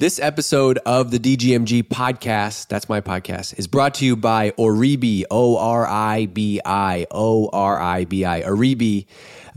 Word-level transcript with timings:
This 0.00 0.20
episode 0.20 0.78
of 0.86 1.10
the 1.10 1.18
DGMG 1.18 1.82
podcast, 1.82 2.68
that's 2.68 2.88
my 2.88 3.00
podcast, 3.00 3.58
is 3.58 3.66
brought 3.66 3.94
to 3.94 4.04
you 4.04 4.14
by 4.14 4.52
Oribi, 4.52 5.24
O 5.28 5.56
R 5.58 5.88
I 5.88 6.26
B 6.26 6.60
I, 6.64 7.08
O 7.10 7.48
R 7.52 7.80
I 7.80 8.04
B 8.04 8.24
I. 8.24 8.42
Oribi 8.42 9.06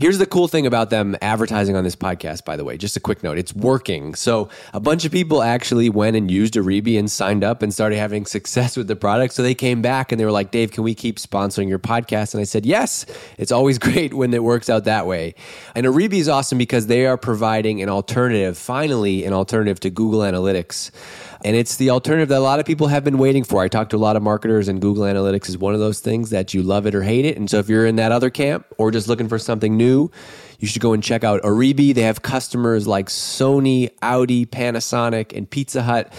Here's 0.02 0.18
the 0.18 0.26
cool 0.26 0.48
thing 0.48 0.66
about 0.66 0.90
them 0.90 1.16
advertising 1.22 1.76
on 1.76 1.84
this 1.84 1.94
podcast, 1.94 2.44
by 2.44 2.56
the 2.56 2.64
way. 2.64 2.76
Just 2.76 2.96
a 2.96 3.00
quick 3.00 3.22
note 3.22 3.38
it's 3.38 3.54
working. 3.54 4.16
So, 4.16 4.48
a 4.74 4.80
bunch 4.80 5.04
of 5.04 5.12
people 5.12 5.44
actually 5.44 5.88
went 5.90 6.16
and 6.16 6.28
used 6.28 6.54
Oribi 6.54 6.98
and 6.98 7.08
signed 7.08 7.44
up 7.44 7.62
and 7.62 7.72
started 7.72 7.98
having 7.98 8.26
success 8.26 8.76
with 8.76 8.88
the 8.88 8.96
product. 8.96 9.32
So, 9.32 9.44
they 9.44 9.54
came 9.54 9.80
back 9.80 10.10
and 10.10 10.20
they 10.20 10.24
were 10.24 10.32
like, 10.32 10.50
Dave, 10.50 10.72
can 10.72 10.82
we 10.82 10.96
keep 10.96 11.18
sponsoring 11.18 11.68
your 11.68 11.78
podcast? 11.78 12.34
And 12.34 12.40
I 12.40 12.44
said, 12.44 12.66
yes. 12.66 13.06
It's 13.38 13.52
always 13.52 13.78
great 13.86 14.12
when 14.12 14.34
it 14.34 14.42
works 14.42 14.68
out 14.68 14.86
that 14.86 15.06
way. 15.06 15.36
And 15.76 15.86
Oribi 15.86 16.14
is 16.14 16.28
awesome 16.28 16.58
because 16.58 16.88
they 16.88 17.06
are 17.06 17.16
providing 17.16 17.80
an 17.80 17.88
alternative, 17.88 18.58
finally, 18.58 19.24
an 19.24 19.32
alternative 19.32 19.78
to 19.78 19.90
Google 19.90 20.22
Analytics. 20.22 20.90
And 21.44 21.56
it's 21.56 21.76
the 21.76 21.90
alternative 21.90 22.28
that 22.28 22.38
a 22.38 22.40
lot 22.40 22.60
of 22.60 22.66
people 22.66 22.86
have 22.86 23.02
been 23.02 23.18
waiting 23.18 23.42
for. 23.42 23.62
I 23.62 23.68
talked 23.68 23.90
to 23.90 23.96
a 23.96 23.98
lot 23.98 24.14
of 24.16 24.22
marketers, 24.22 24.68
and 24.68 24.80
Google 24.80 25.04
Analytics 25.04 25.48
is 25.48 25.58
one 25.58 25.74
of 25.74 25.80
those 25.80 25.98
things 25.98 26.30
that 26.30 26.54
you 26.54 26.62
love 26.62 26.86
it 26.86 26.94
or 26.94 27.02
hate 27.02 27.24
it. 27.24 27.36
And 27.36 27.50
so 27.50 27.58
if 27.58 27.68
you're 27.68 27.86
in 27.86 27.96
that 27.96 28.12
other 28.12 28.30
camp 28.30 28.66
or 28.78 28.90
just 28.90 29.08
looking 29.08 29.28
for 29.28 29.38
something 29.38 29.76
new, 29.76 30.10
you 30.60 30.68
should 30.68 30.82
go 30.82 30.92
and 30.92 31.02
check 31.02 31.24
out 31.24 31.42
Oribi. 31.42 31.92
They 31.92 32.02
have 32.02 32.22
customers 32.22 32.86
like 32.86 33.08
Sony, 33.08 33.90
Audi, 34.02 34.46
Panasonic, 34.46 35.36
and 35.36 35.50
Pizza 35.50 35.82
Hut 35.82 36.12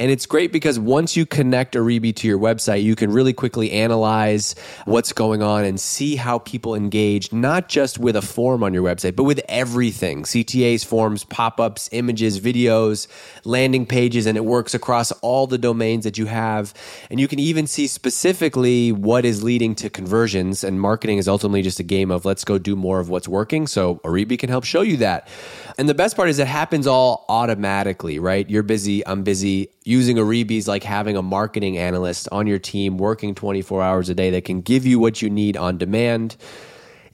and 0.00 0.12
it's 0.12 0.26
great 0.26 0.52
because 0.52 0.78
once 0.78 1.16
you 1.16 1.26
connect 1.26 1.74
Oribi 1.74 2.14
to 2.16 2.28
your 2.28 2.38
website, 2.38 2.84
you 2.84 2.94
can 2.94 3.10
really 3.10 3.32
quickly 3.32 3.72
analyze 3.72 4.54
what's 4.84 5.12
going 5.12 5.42
on 5.42 5.64
and 5.64 5.80
see 5.80 6.14
how 6.14 6.38
people 6.38 6.76
engage, 6.76 7.32
not 7.32 7.68
just 7.68 7.98
with 7.98 8.14
a 8.14 8.22
form 8.22 8.62
on 8.62 8.72
your 8.72 8.84
website, 8.84 9.16
but 9.16 9.24
with 9.24 9.40
everything 9.48 10.22
CTAs, 10.22 10.84
forms, 10.84 11.24
pop 11.24 11.58
ups, 11.58 11.88
images, 11.90 12.40
videos, 12.40 13.08
landing 13.44 13.86
pages, 13.86 14.26
and 14.26 14.36
it 14.36 14.44
works 14.44 14.72
across 14.72 15.10
all 15.20 15.48
the 15.48 15.58
domains 15.58 16.04
that 16.04 16.16
you 16.16 16.26
have. 16.26 16.72
And 17.10 17.18
you 17.18 17.26
can 17.26 17.40
even 17.40 17.66
see 17.66 17.88
specifically 17.88 18.92
what 18.92 19.24
is 19.24 19.42
leading 19.42 19.74
to 19.76 19.90
conversions. 19.90 20.62
And 20.62 20.80
marketing 20.80 21.18
is 21.18 21.26
ultimately 21.26 21.62
just 21.62 21.80
a 21.80 21.84
game 21.84 22.12
of 22.12 22.24
let's 22.24 22.44
go 22.44 22.56
do 22.56 22.76
more 22.76 23.00
of 23.00 23.08
what's 23.08 23.26
working. 23.26 23.66
So 23.66 23.96
Oribi 24.04 24.38
can 24.38 24.48
help 24.48 24.62
show 24.62 24.82
you 24.82 24.98
that. 24.98 25.26
And 25.76 25.88
the 25.88 25.94
best 25.94 26.14
part 26.14 26.28
is 26.28 26.38
it 26.38 26.46
happens 26.46 26.86
all 26.86 27.24
automatically, 27.28 28.20
right? 28.20 28.48
You're 28.48 28.62
busy, 28.62 29.04
I'm 29.04 29.24
busy 29.24 29.70
using 29.88 30.18
Oribi 30.18 30.58
is 30.58 30.68
like 30.68 30.82
having 30.82 31.16
a 31.16 31.22
marketing 31.22 31.78
analyst 31.78 32.28
on 32.30 32.46
your 32.46 32.58
team 32.58 32.98
working 32.98 33.34
24 33.34 33.82
hours 33.82 34.10
a 34.10 34.14
day 34.14 34.28
that 34.28 34.44
can 34.44 34.60
give 34.60 34.84
you 34.84 34.98
what 34.98 35.22
you 35.22 35.30
need 35.30 35.56
on 35.56 35.78
demand 35.78 36.36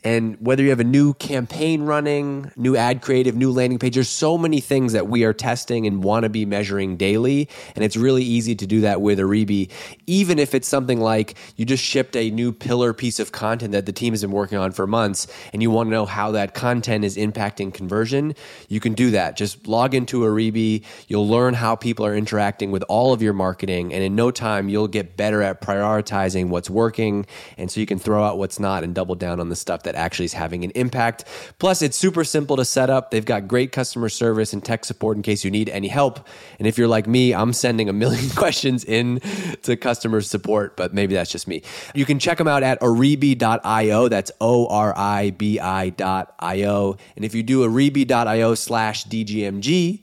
and 0.04 0.36
whether 0.38 0.62
you 0.62 0.68
have 0.68 0.80
a 0.80 0.84
new 0.84 1.14
campaign 1.14 1.82
running, 1.82 2.52
new 2.56 2.76
ad 2.76 3.00
creative, 3.00 3.34
new 3.34 3.50
landing 3.50 3.78
page, 3.78 3.94
there's 3.94 4.08
so 4.08 4.36
many 4.36 4.60
things 4.60 4.92
that 4.92 5.08
we 5.08 5.24
are 5.24 5.32
testing 5.32 5.86
and 5.86 6.04
want 6.04 6.24
to 6.24 6.28
be 6.28 6.44
measuring 6.44 6.98
daily. 6.98 7.48
And 7.74 7.82
it's 7.82 7.96
really 7.96 8.22
easy 8.22 8.54
to 8.54 8.66
do 8.66 8.82
that 8.82 9.00
with 9.00 9.18
Oribi, 9.18 9.70
even 10.06 10.38
if 10.38 10.54
it's 10.54 10.68
something 10.68 11.00
like 11.00 11.36
you 11.56 11.64
just 11.64 11.82
shipped 11.82 12.16
a 12.16 12.30
new 12.30 12.52
pillar 12.52 12.92
piece 12.92 13.18
of 13.18 13.32
content 13.32 13.72
that 13.72 13.86
the 13.86 13.92
team 13.92 14.12
has 14.12 14.20
been 14.20 14.30
working 14.30 14.58
on 14.58 14.72
for 14.72 14.86
months 14.86 15.26
and 15.54 15.62
you 15.62 15.70
want 15.70 15.86
to 15.86 15.90
know 15.90 16.04
how 16.04 16.30
that 16.32 16.52
content 16.52 17.02
is 17.02 17.16
impacting 17.16 17.72
conversion. 17.72 18.34
You 18.68 18.80
can 18.80 18.92
do 18.92 19.10
that. 19.12 19.36
Just 19.38 19.66
log 19.66 19.94
into 19.94 20.20
Oribi. 20.20 20.84
You'll 21.08 21.28
learn 21.28 21.54
how 21.54 21.76
people 21.76 22.04
are 22.04 22.14
interacting 22.14 22.70
with 22.70 22.84
all 22.90 23.14
of 23.14 23.22
your 23.22 23.32
marketing. 23.32 23.94
And 23.94 24.04
in 24.04 24.14
no 24.14 24.30
time, 24.30 24.68
you'll 24.68 24.86
get 24.86 25.16
better 25.16 25.40
at 25.40 25.62
prioritizing 25.62 26.48
what's 26.48 26.68
working. 26.68 27.24
And 27.56 27.70
so 27.70 27.80
you 27.80 27.86
can 27.86 27.98
throw 27.98 28.22
out 28.22 28.36
what's 28.36 28.60
not 28.60 28.84
and 28.84 28.94
double 28.94 29.14
down 29.14 29.40
on 29.40 29.48
the 29.48 29.56
stuff 29.56 29.84
that 29.84 29.93
that 29.94 30.00
actually 30.00 30.26
is 30.26 30.32
having 30.32 30.64
an 30.64 30.70
impact. 30.74 31.24
Plus, 31.58 31.82
it's 31.82 31.96
super 31.96 32.24
simple 32.24 32.56
to 32.56 32.64
set 32.64 32.90
up. 32.90 33.10
They've 33.10 33.24
got 33.24 33.48
great 33.48 33.72
customer 33.72 34.08
service 34.08 34.52
and 34.52 34.64
tech 34.64 34.84
support 34.84 35.16
in 35.16 35.22
case 35.22 35.44
you 35.44 35.50
need 35.50 35.68
any 35.70 35.88
help. 35.88 36.26
And 36.58 36.66
if 36.68 36.76
you're 36.76 36.88
like 36.88 37.06
me, 37.06 37.34
I'm 37.34 37.52
sending 37.52 37.88
a 37.88 37.92
million 37.92 38.30
questions 38.36 38.84
in 38.84 39.20
to 39.62 39.76
customer 39.76 40.20
support, 40.20 40.76
but 40.76 40.92
maybe 40.92 41.14
that's 41.14 41.30
just 41.30 41.48
me. 41.48 41.62
You 41.94 42.04
can 42.04 42.18
check 42.18 42.38
them 42.38 42.48
out 42.48 42.62
at 42.62 42.80
oribi.io. 42.80 44.08
That's 44.08 44.32
O 44.40 44.66
R 44.66 44.94
I 44.96 45.30
B 45.30 45.58
I.io. 45.60 46.96
And 47.16 47.24
if 47.24 47.34
you 47.34 47.42
do 47.42 47.66
oribi.io 47.66 48.54
slash 48.54 49.06
DGMG, 49.06 50.02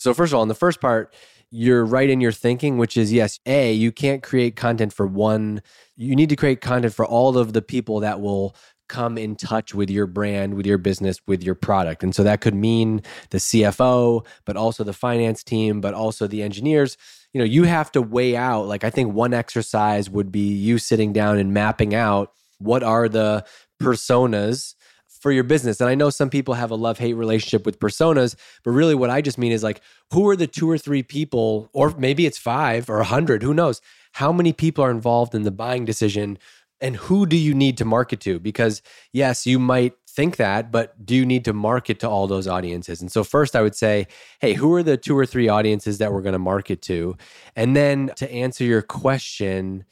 so, 0.04 0.14
first 0.14 0.34
of 0.34 0.38
all, 0.38 0.44
in 0.44 0.50
the 0.50 0.54
first 0.54 0.82
part, 0.82 1.14
you're 1.50 1.86
right 1.86 2.10
in 2.10 2.20
your 2.20 2.34
thinking, 2.34 2.78
which 2.78 2.98
is 2.98 3.14
yes, 3.14 3.40
A, 3.46 3.72
you 3.72 3.90
can't 3.90 4.22
create 4.22 4.58
content 4.58 4.92
for 4.92 5.08
one, 5.08 5.62
you 5.96 6.14
need 6.14 6.28
to 6.28 6.36
create 6.36 6.60
content 6.60 6.94
for 6.94 7.06
all 7.06 7.38
of 7.38 7.54
the 7.54 7.62
people 7.62 8.02
that 8.02 8.20
will 8.20 8.54
come 8.90 9.18
in 9.18 9.38
touch 9.38 9.74
with 9.74 9.90
your 9.90 10.06
brand, 10.06 10.56
with 10.56 10.66
your 10.66 10.78
business, 10.78 11.22
with 11.26 11.42
your 11.42 11.56
product. 11.56 12.04
And 12.04 12.14
so 12.14 12.22
that 12.24 12.42
could 12.42 12.54
mean 12.54 13.02
the 13.30 13.38
CFO, 13.38 14.26
but 14.44 14.58
also 14.58 14.84
the 14.84 14.92
finance 14.92 15.42
team, 15.42 15.80
but 15.80 15.94
also 15.94 16.28
the 16.28 16.44
engineers. 16.44 16.98
You 17.32 17.40
know, 17.40 17.46
you 17.46 17.64
have 17.64 17.90
to 17.94 18.02
weigh 18.02 18.36
out, 18.36 18.68
like, 18.68 18.84
I 18.84 18.90
think 18.90 19.14
one 19.14 19.34
exercise 19.34 20.10
would 20.10 20.34
be 20.34 20.54
you 20.54 20.80
sitting 20.80 21.14
down 21.14 21.38
and 21.38 21.54
mapping 21.54 21.96
out 21.96 22.34
what 22.58 22.84
are 22.84 23.08
the 23.08 23.46
personas 23.82 24.76
for 25.24 25.32
your 25.32 25.46
business. 25.46 25.80
And 25.80 25.90
I 25.90 25.96
know 25.96 26.10
some 26.10 26.30
people 26.30 26.54
have 26.54 26.70
a 26.70 26.76
love 26.76 27.00
hate 27.00 27.14
relationship 27.14 27.66
with 27.66 27.80
personas, 27.80 28.36
but 28.64 28.72
really 28.72 28.94
what 28.94 29.10
I 29.10 29.22
just 29.22 29.38
mean 29.38 29.54
is 29.54 29.64
like, 29.64 29.80
who 30.12 30.28
are 30.28 30.36
the 30.36 30.48
two 30.48 30.70
or 30.70 30.78
three 30.78 31.02
people, 31.02 31.70
or 31.72 31.96
maybe 31.98 32.26
it's 32.26 32.38
five 32.38 32.90
or 32.90 33.00
a 33.00 33.06
hundred, 33.06 33.42
who 33.42 33.54
knows? 33.54 33.80
How 34.12 34.34
many 34.34 34.52
people 34.52 34.84
are 34.84 34.92
involved 34.92 35.34
in 35.34 35.44
the 35.44 35.50
buying 35.50 35.86
decision 35.86 36.38
and 36.82 36.98
who 36.98 37.26
do 37.26 37.38
you 37.38 37.54
need 37.54 37.78
to 37.78 37.86
market 37.86 38.20
to? 38.20 38.38
Because 38.38 38.82
yes, 39.14 39.48
you 39.48 39.60
might 39.60 39.94
think 40.10 40.36
that, 40.36 40.74
but 40.74 41.06
do 41.06 41.16
you 41.16 41.26
need 41.26 41.46
to 41.46 41.54
market 41.54 42.00
to 42.02 42.10
all 42.10 42.28
those 42.28 42.46
audiences? 42.46 43.00
And 43.00 43.10
so, 43.10 43.24
first, 43.24 43.56
I 43.56 43.62
would 43.62 43.76
say, 43.76 44.08
hey, 44.42 44.54
who 44.54 44.74
are 44.74 44.84
the 44.84 44.98
two 44.98 45.18
or 45.18 45.26
three 45.26 45.48
audiences 45.48 46.00
that 46.00 46.12
we're 46.12 46.22
going 46.22 46.34
to 46.34 46.40
market 46.40 46.82
to? 46.84 47.16
And 47.56 47.78
then 47.78 48.12
to 48.18 48.30
answer 48.30 48.66
your 48.66 48.82
question, 48.82 49.86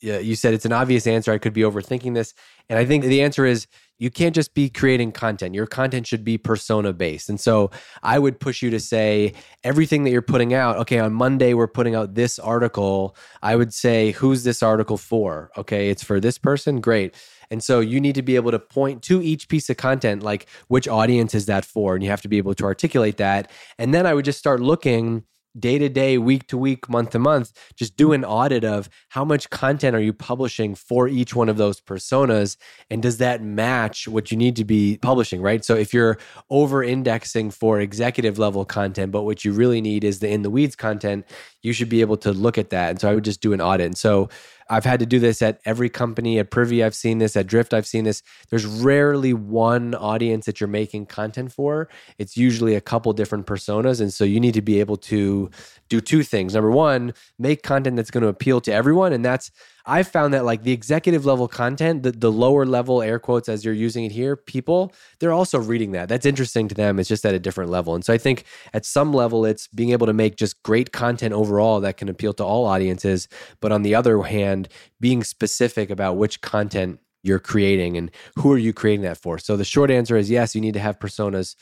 you 0.00 0.34
said 0.34 0.54
it's 0.54 0.64
an 0.64 0.72
obvious 0.72 1.06
answer. 1.06 1.32
I 1.32 1.38
could 1.38 1.52
be 1.52 1.62
overthinking 1.62 2.14
this. 2.14 2.34
And 2.68 2.78
I 2.78 2.84
think 2.84 3.04
the 3.04 3.22
answer 3.22 3.46
is 3.46 3.66
you 3.98 4.10
can't 4.10 4.34
just 4.34 4.54
be 4.54 4.70
creating 4.70 5.10
content. 5.12 5.54
Your 5.54 5.66
content 5.66 6.06
should 6.06 6.22
be 6.22 6.38
persona 6.38 6.92
based. 6.92 7.28
And 7.28 7.40
so 7.40 7.70
I 8.02 8.18
would 8.18 8.38
push 8.38 8.62
you 8.62 8.70
to 8.70 8.78
say 8.78 9.32
everything 9.64 10.04
that 10.04 10.10
you're 10.10 10.22
putting 10.22 10.54
out, 10.54 10.76
okay, 10.76 11.00
on 11.00 11.12
Monday, 11.12 11.54
we're 11.54 11.66
putting 11.66 11.96
out 11.96 12.14
this 12.14 12.38
article. 12.38 13.16
I 13.42 13.56
would 13.56 13.74
say, 13.74 14.12
who's 14.12 14.44
this 14.44 14.62
article 14.62 14.98
for? 14.98 15.50
Okay, 15.56 15.90
it's 15.90 16.04
for 16.04 16.20
this 16.20 16.38
person. 16.38 16.80
Great. 16.80 17.16
And 17.50 17.64
so 17.64 17.80
you 17.80 18.00
need 18.00 18.14
to 18.14 18.22
be 18.22 18.36
able 18.36 18.50
to 18.50 18.58
point 18.58 19.02
to 19.04 19.22
each 19.22 19.48
piece 19.48 19.68
of 19.70 19.78
content, 19.78 20.22
like 20.22 20.46
which 20.68 20.86
audience 20.86 21.34
is 21.34 21.46
that 21.46 21.64
for? 21.64 21.94
And 21.94 22.04
you 22.04 22.10
have 22.10 22.22
to 22.22 22.28
be 22.28 22.38
able 22.38 22.54
to 22.54 22.64
articulate 22.64 23.16
that. 23.16 23.50
And 23.78 23.92
then 23.92 24.06
I 24.06 24.14
would 24.14 24.26
just 24.26 24.38
start 24.38 24.60
looking 24.60 25.24
day 25.60 25.78
to 25.78 25.88
day, 25.88 26.18
week 26.18 26.46
to 26.48 26.58
week, 26.58 26.88
month 26.88 27.10
to 27.10 27.18
month, 27.18 27.52
just 27.76 27.96
do 27.96 28.12
an 28.12 28.24
audit 28.24 28.64
of 28.64 28.88
how 29.08 29.24
much 29.24 29.50
content 29.50 29.94
are 29.96 30.00
you 30.00 30.12
publishing 30.12 30.74
for 30.74 31.08
each 31.08 31.34
one 31.34 31.48
of 31.48 31.56
those 31.56 31.80
personas? 31.80 32.56
And 32.90 33.02
does 33.02 33.18
that 33.18 33.42
match 33.42 34.08
what 34.08 34.30
you 34.30 34.36
need 34.36 34.56
to 34.56 34.64
be 34.64 34.98
publishing, 35.02 35.42
right? 35.42 35.64
So 35.64 35.74
if 35.74 35.92
you're 35.92 36.18
over 36.50 36.82
indexing 36.82 37.50
for 37.50 37.80
executive 37.80 38.38
level 38.38 38.64
content, 38.64 39.12
but 39.12 39.22
what 39.22 39.44
you 39.44 39.52
really 39.52 39.80
need 39.80 40.04
is 40.04 40.20
the 40.20 40.28
in 40.28 40.42
the 40.42 40.50
weeds 40.50 40.76
content, 40.76 41.26
you 41.62 41.72
should 41.72 41.88
be 41.88 42.00
able 42.00 42.16
to 42.18 42.32
look 42.32 42.58
at 42.58 42.70
that. 42.70 42.90
And 42.90 43.00
so 43.00 43.10
I 43.10 43.14
would 43.14 43.24
just 43.24 43.40
do 43.40 43.52
an 43.52 43.60
audit. 43.60 43.86
And 43.86 43.98
so 43.98 44.28
I've 44.70 44.84
had 44.84 45.00
to 45.00 45.06
do 45.06 45.18
this 45.18 45.40
at 45.42 45.60
every 45.64 45.88
company. 45.88 46.38
At 46.38 46.50
Privy, 46.50 46.84
I've 46.84 46.94
seen 46.94 47.18
this. 47.18 47.36
At 47.36 47.46
Drift, 47.46 47.72
I've 47.72 47.86
seen 47.86 48.04
this. 48.04 48.22
There's 48.50 48.66
rarely 48.66 49.32
one 49.32 49.94
audience 49.94 50.46
that 50.46 50.60
you're 50.60 50.68
making 50.68 51.06
content 51.06 51.52
for. 51.52 51.88
It's 52.18 52.36
usually 52.36 52.74
a 52.74 52.80
couple 52.80 53.12
different 53.12 53.46
personas. 53.46 54.00
And 54.00 54.12
so 54.12 54.24
you 54.24 54.40
need 54.40 54.54
to 54.54 54.62
be 54.62 54.80
able 54.80 54.96
to 54.96 55.50
do 55.88 56.00
two 56.00 56.22
things. 56.22 56.54
Number 56.54 56.70
one, 56.70 57.14
make 57.38 57.62
content 57.62 57.96
that's 57.96 58.10
going 58.10 58.22
to 58.22 58.28
appeal 58.28 58.60
to 58.62 58.72
everyone. 58.72 59.12
And 59.12 59.24
that's 59.24 59.50
I've 59.88 60.06
found 60.06 60.34
that 60.34 60.44
like 60.44 60.62
the 60.64 60.72
executive 60.72 61.24
level 61.24 61.48
content, 61.48 62.02
the, 62.02 62.12
the 62.12 62.30
lower 62.30 62.66
level 62.66 63.00
air 63.00 63.18
quotes 63.18 63.48
as 63.48 63.64
you're 63.64 63.72
using 63.72 64.04
it 64.04 64.12
here, 64.12 64.36
people, 64.36 64.92
they're 65.18 65.32
also 65.32 65.58
reading 65.58 65.92
that. 65.92 66.10
That's 66.10 66.26
interesting 66.26 66.68
to 66.68 66.74
them. 66.74 66.98
It's 66.98 67.08
just 67.08 67.24
at 67.24 67.34
a 67.34 67.38
different 67.38 67.70
level. 67.70 67.94
And 67.94 68.04
so 68.04 68.12
I 68.12 68.18
think 68.18 68.44
at 68.74 68.84
some 68.84 69.14
level, 69.14 69.46
it's 69.46 69.66
being 69.68 69.90
able 69.90 70.06
to 70.06 70.12
make 70.12 70.36
just 70.36 70.62
great 70.62 70.92
content 70.92 71.32
overall 71.32 71.80
that 71.80 71.96
can 71.96 72.10
appeal 72.10 72.34
to 72.34 72.44
all 72.44 72.66
audiences. 72.66 73.28
But 73.60 73.72
on 73.72 73.82
the 73.82 73.94
other 73.94 74.20
hand, 74.22 74.68
being 75.00 75.24
specific 75.24 75.88
about 75.88 76.18
which 76.18 76.42
content 76.42 77.00
you're 77.22 77.38
creating 77.38 77.96
and 77.96 78.10
who 78.36 78.52
are 78.52 78.58
you 78.58 78.74
creating 78.74 79.02
that 79.02 79.16
for. 79.16 79.38
So 79.38 79.56
the 79.56 79.64
short 79.64 79.90
answer 79.90 80.18
is 80.18 80.30
yes, 80.30 80.54
you 80.54 80.60
need 80.60 80.74
to 80.74 80.80
have 80.80 80.98
personas 80.98 81.56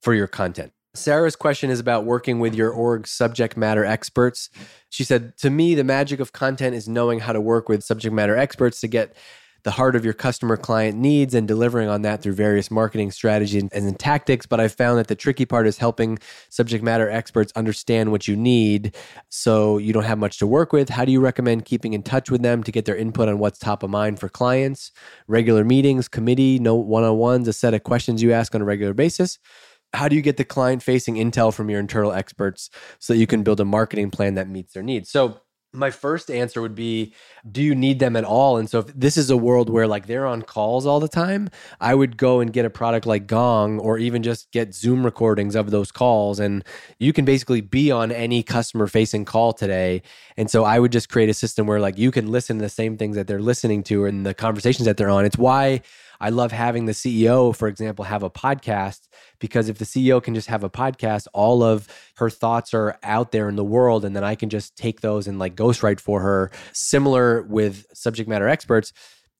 for 0.00 0.14
your 0.14 0.26
content. 0.26 0.72
Sarah's 0.98 1.36
question 1.36 1.70
is 1.70 1.80
about 1.80 2.04
working 2.04 2.40
with 2.40 2.54
your 2.54 2.70
org 2.70 3.06
subject 3.06 3.56
matter 3.56 3.84
experts. 3.84 4.50
She 4.90 5.04
said, 5.04 5.36
To 5.38 5.50
me, 5.50 5.74
the 5.74 5.84
magic 5.84 6.20
of 6.20 6.32
content 6.32 6.74
is 6.74 6.88
knowing 6.88 7.20
how 7.20 7.32
to 7.32 7.40
work 7.40 7.68
with 7.68 7.84
subject 7.84 8.14
matter 8.14 8.36
experts 8.36 8.80
to 8.80 8.88
get 8.88 9.16
the 9.64 9.72
heart 9.72 9.96
of 9.96 10.04
your 10.04 10.14
customer 10.14 10.56
client 10.56 10.96
needs 10.96 11.34
and 11.34 11.48
delivering 11.48 11.88
on 11.88 12.02
that 12.02 12.22
through 12.22 12.32
various 12.32 12.70
marketing 12.70 13.10
strategies 13.10 13.62
and, 13.62 13.72
and 13.72 13.98
tactics. 13.98 14.46
But 14.46 14.60
I've 14.60 14.72
found 14.72 14.98
that 14.98 15.08
the 15.08 15.14
tricky 15.14 15.44
part 15.44 15.66
is 15.66 15.78
helping 15.78 16.18
subject 16.48 16.84
matter 16.84 17.10
experts 17.10 17.52
understand 17.56 18.10
what 18.10 18.28
you 18.28 18.36
need 18.36 18.96
so 19.28 19.78
you 19.78 19.92
don't 19.92 20.04
have 20.04 20.18
much 20.18 20.38
to 20.38 20.46
work 20.46 20.72
with. 20.72 20.88
How 20.88 21.04
do 21.04 21.12
you 21.12 21.20
recommend 21.20 21.64
keeping 21.64 21.92
in 21.92 22.02
touch 22.02 22.30
with 22.30 22.42
them 22.42 22.62
to 22.62 22.72
get 22.72 22.84
their 22.84 22.96
input 22.96 23.28
on 23.28 23.38
what's 23.38 23.58
top 23.58 23.82
of 23.82 23.90
mind 23.90 24.20
for 24.20 24.28
clients? 24.28 24.92
Regular 25.26 25.64
meetings, 25.64 26.08
committee, 26.08 26.58
no 26.58 26.76
one 26.76 27.04
on 27.04 27.16
ones, 27.18 27.48
a 27.48 27.52
set 27.52 27.74
of 27.74 27.82
questions 27.82 28.22
you 28.22 28.32
ask 28.32 28.54
on 28.54 28.62
a 28.62 28.64
regular 28.64 28.94
basis 28.94 29.38
how 29.92 30.08
do 30.08 30.16
you 30.16 30.22
get 30.22 30.36
the 30.36 30.44
client 30.44 30.82
facing 30.82 31.14
intel 31.16 31.52
from 31.52 31.70
your 31.70 31.80
internal 31.80 32.12
experts 32.12 32.70
so 32.98 33.12
that 33.12 33.18
you 33.18 33.26
can 33.26 33.42
build 33.42 33.60
a 33.60 33.64
marketing 33.64 34.10
plan 34.10 34.34
that 34.34 34.48
meets 34.48 34.74
their 34.74 34.82
needs? 34.82 35.10
So 35.10 35.40
my 35.72 35.90
first 35.90 36.30
answer 36.30 36.62
would 36.62 36.74
be 36.74 37.12
do 37.50 37.62
you 37.62 37.74
need 37.74 37.98
them 37.98 38.16
at 38.16 38.24
all? 38.24 38.56
And 38.56 38.70
so 38.70 38.80
if 38.80 38.86
this 38.86 39.18
is 39.18 39.28
a 39.28 39.36
world 39.36 39.68
where 39.68 39.86
like 39.86 40.06
they're 40.06 40.26
on 40.26 40.42
calls 40.42 40.86
all 40.86 40.98
the 40.98 41.08
time 41.08 41.50
i 41.80 41.94
would 41.94 42.16
go 42.16 42.40
and 42.40 42.54
get 42.54 42.64
a 42.64 42.70
product 42.70 43.04
like 43.04 43.26
gong 43.26 43.78
or 43.78 43.98
even 43.98 44.22
just 44.22 44.50
get 44.50 44.74
zoom 44.74 45.04
recordings 45.04 45.54
of 45.54 45.70
those 45.70 45.92
calls. 45.92 46.40
And 46.40 46.64
you 46.98 47.12
can 47.12 47.24
basically 47.24 47.60
be 47.60 47.90
on 47.90 48.10
any 48.10 48.42
customer 48.42 48.86
facing 48.86 49.24
call 49.24 49.52
today. 49.52 50.02
And 50.36 50.50
so 50.50 50.64
i 50.64 50.78
would 50.78 50.92
just 50.92 51.10
create 51.10 51.28
a 51.28 51.34
system 51.34 51.66
where 51.66 51.80
like 51.80 51.98
you 51.98 52.10
can 52.10 52.30
listen 52.30 52.58
to 52.58 52.62
the 52.62 52.70
same 52.70 52.96
things 52.96 53.16
that 53.16 53.26
they're 53.26 53.42
listening 53.42 53.82
to 53.84 54.06
and 54.06 54.24
the 54.24 54.34
conversations 54.34 54.86
that 54.86 54.96
they're 54.96 55.10
on. 55.10 55.26
It's 55.26 55.38
why 55.38 55.82
I 56.20 56.30
love 56.30 56.50
having 56.50 56.86
the 56.86 56.92
CEO, 56.92 57.54
for 57.54 57.68
example, 57.68 58.04
have 58.04 58.22
a 58.22 58.30
podcast 58.30 59.08
because 59.38 59.68
if 59.68 59.78
the 59.78 59.84
CEO 59.84 60.22
can 60.22 60.34
just 60.34 60.48
have 60.48 60.64
a 60.64 60.70
podcast, 60.70 61.26
all 61.32 61.62
of 61.62 61.88
her 62.16 62.30
thoughts 62.30 62.74
are 62.74 62.98
out 63.02 63.32
there 63.32 63.48
in 63.48 63.56
the 63.56 63.64
world. 63.64 64.04
And 64.04 64.14
then 64.14 64.24
I 64.24 64.34
can 64.34 64.48
just 64.48 64.76
take 64.76 65.00
those 65.00 65.26
and 65.26 65.38
like 65.38 65.54
ghostwrite 65.54 66.00
for 66.00 66.20
her. 66.20 66.50
Similar 66.72 67.42
with 67.42 67.86
subject 67.92 68.28
matter 68.28 68.48
experts 68.48 68.92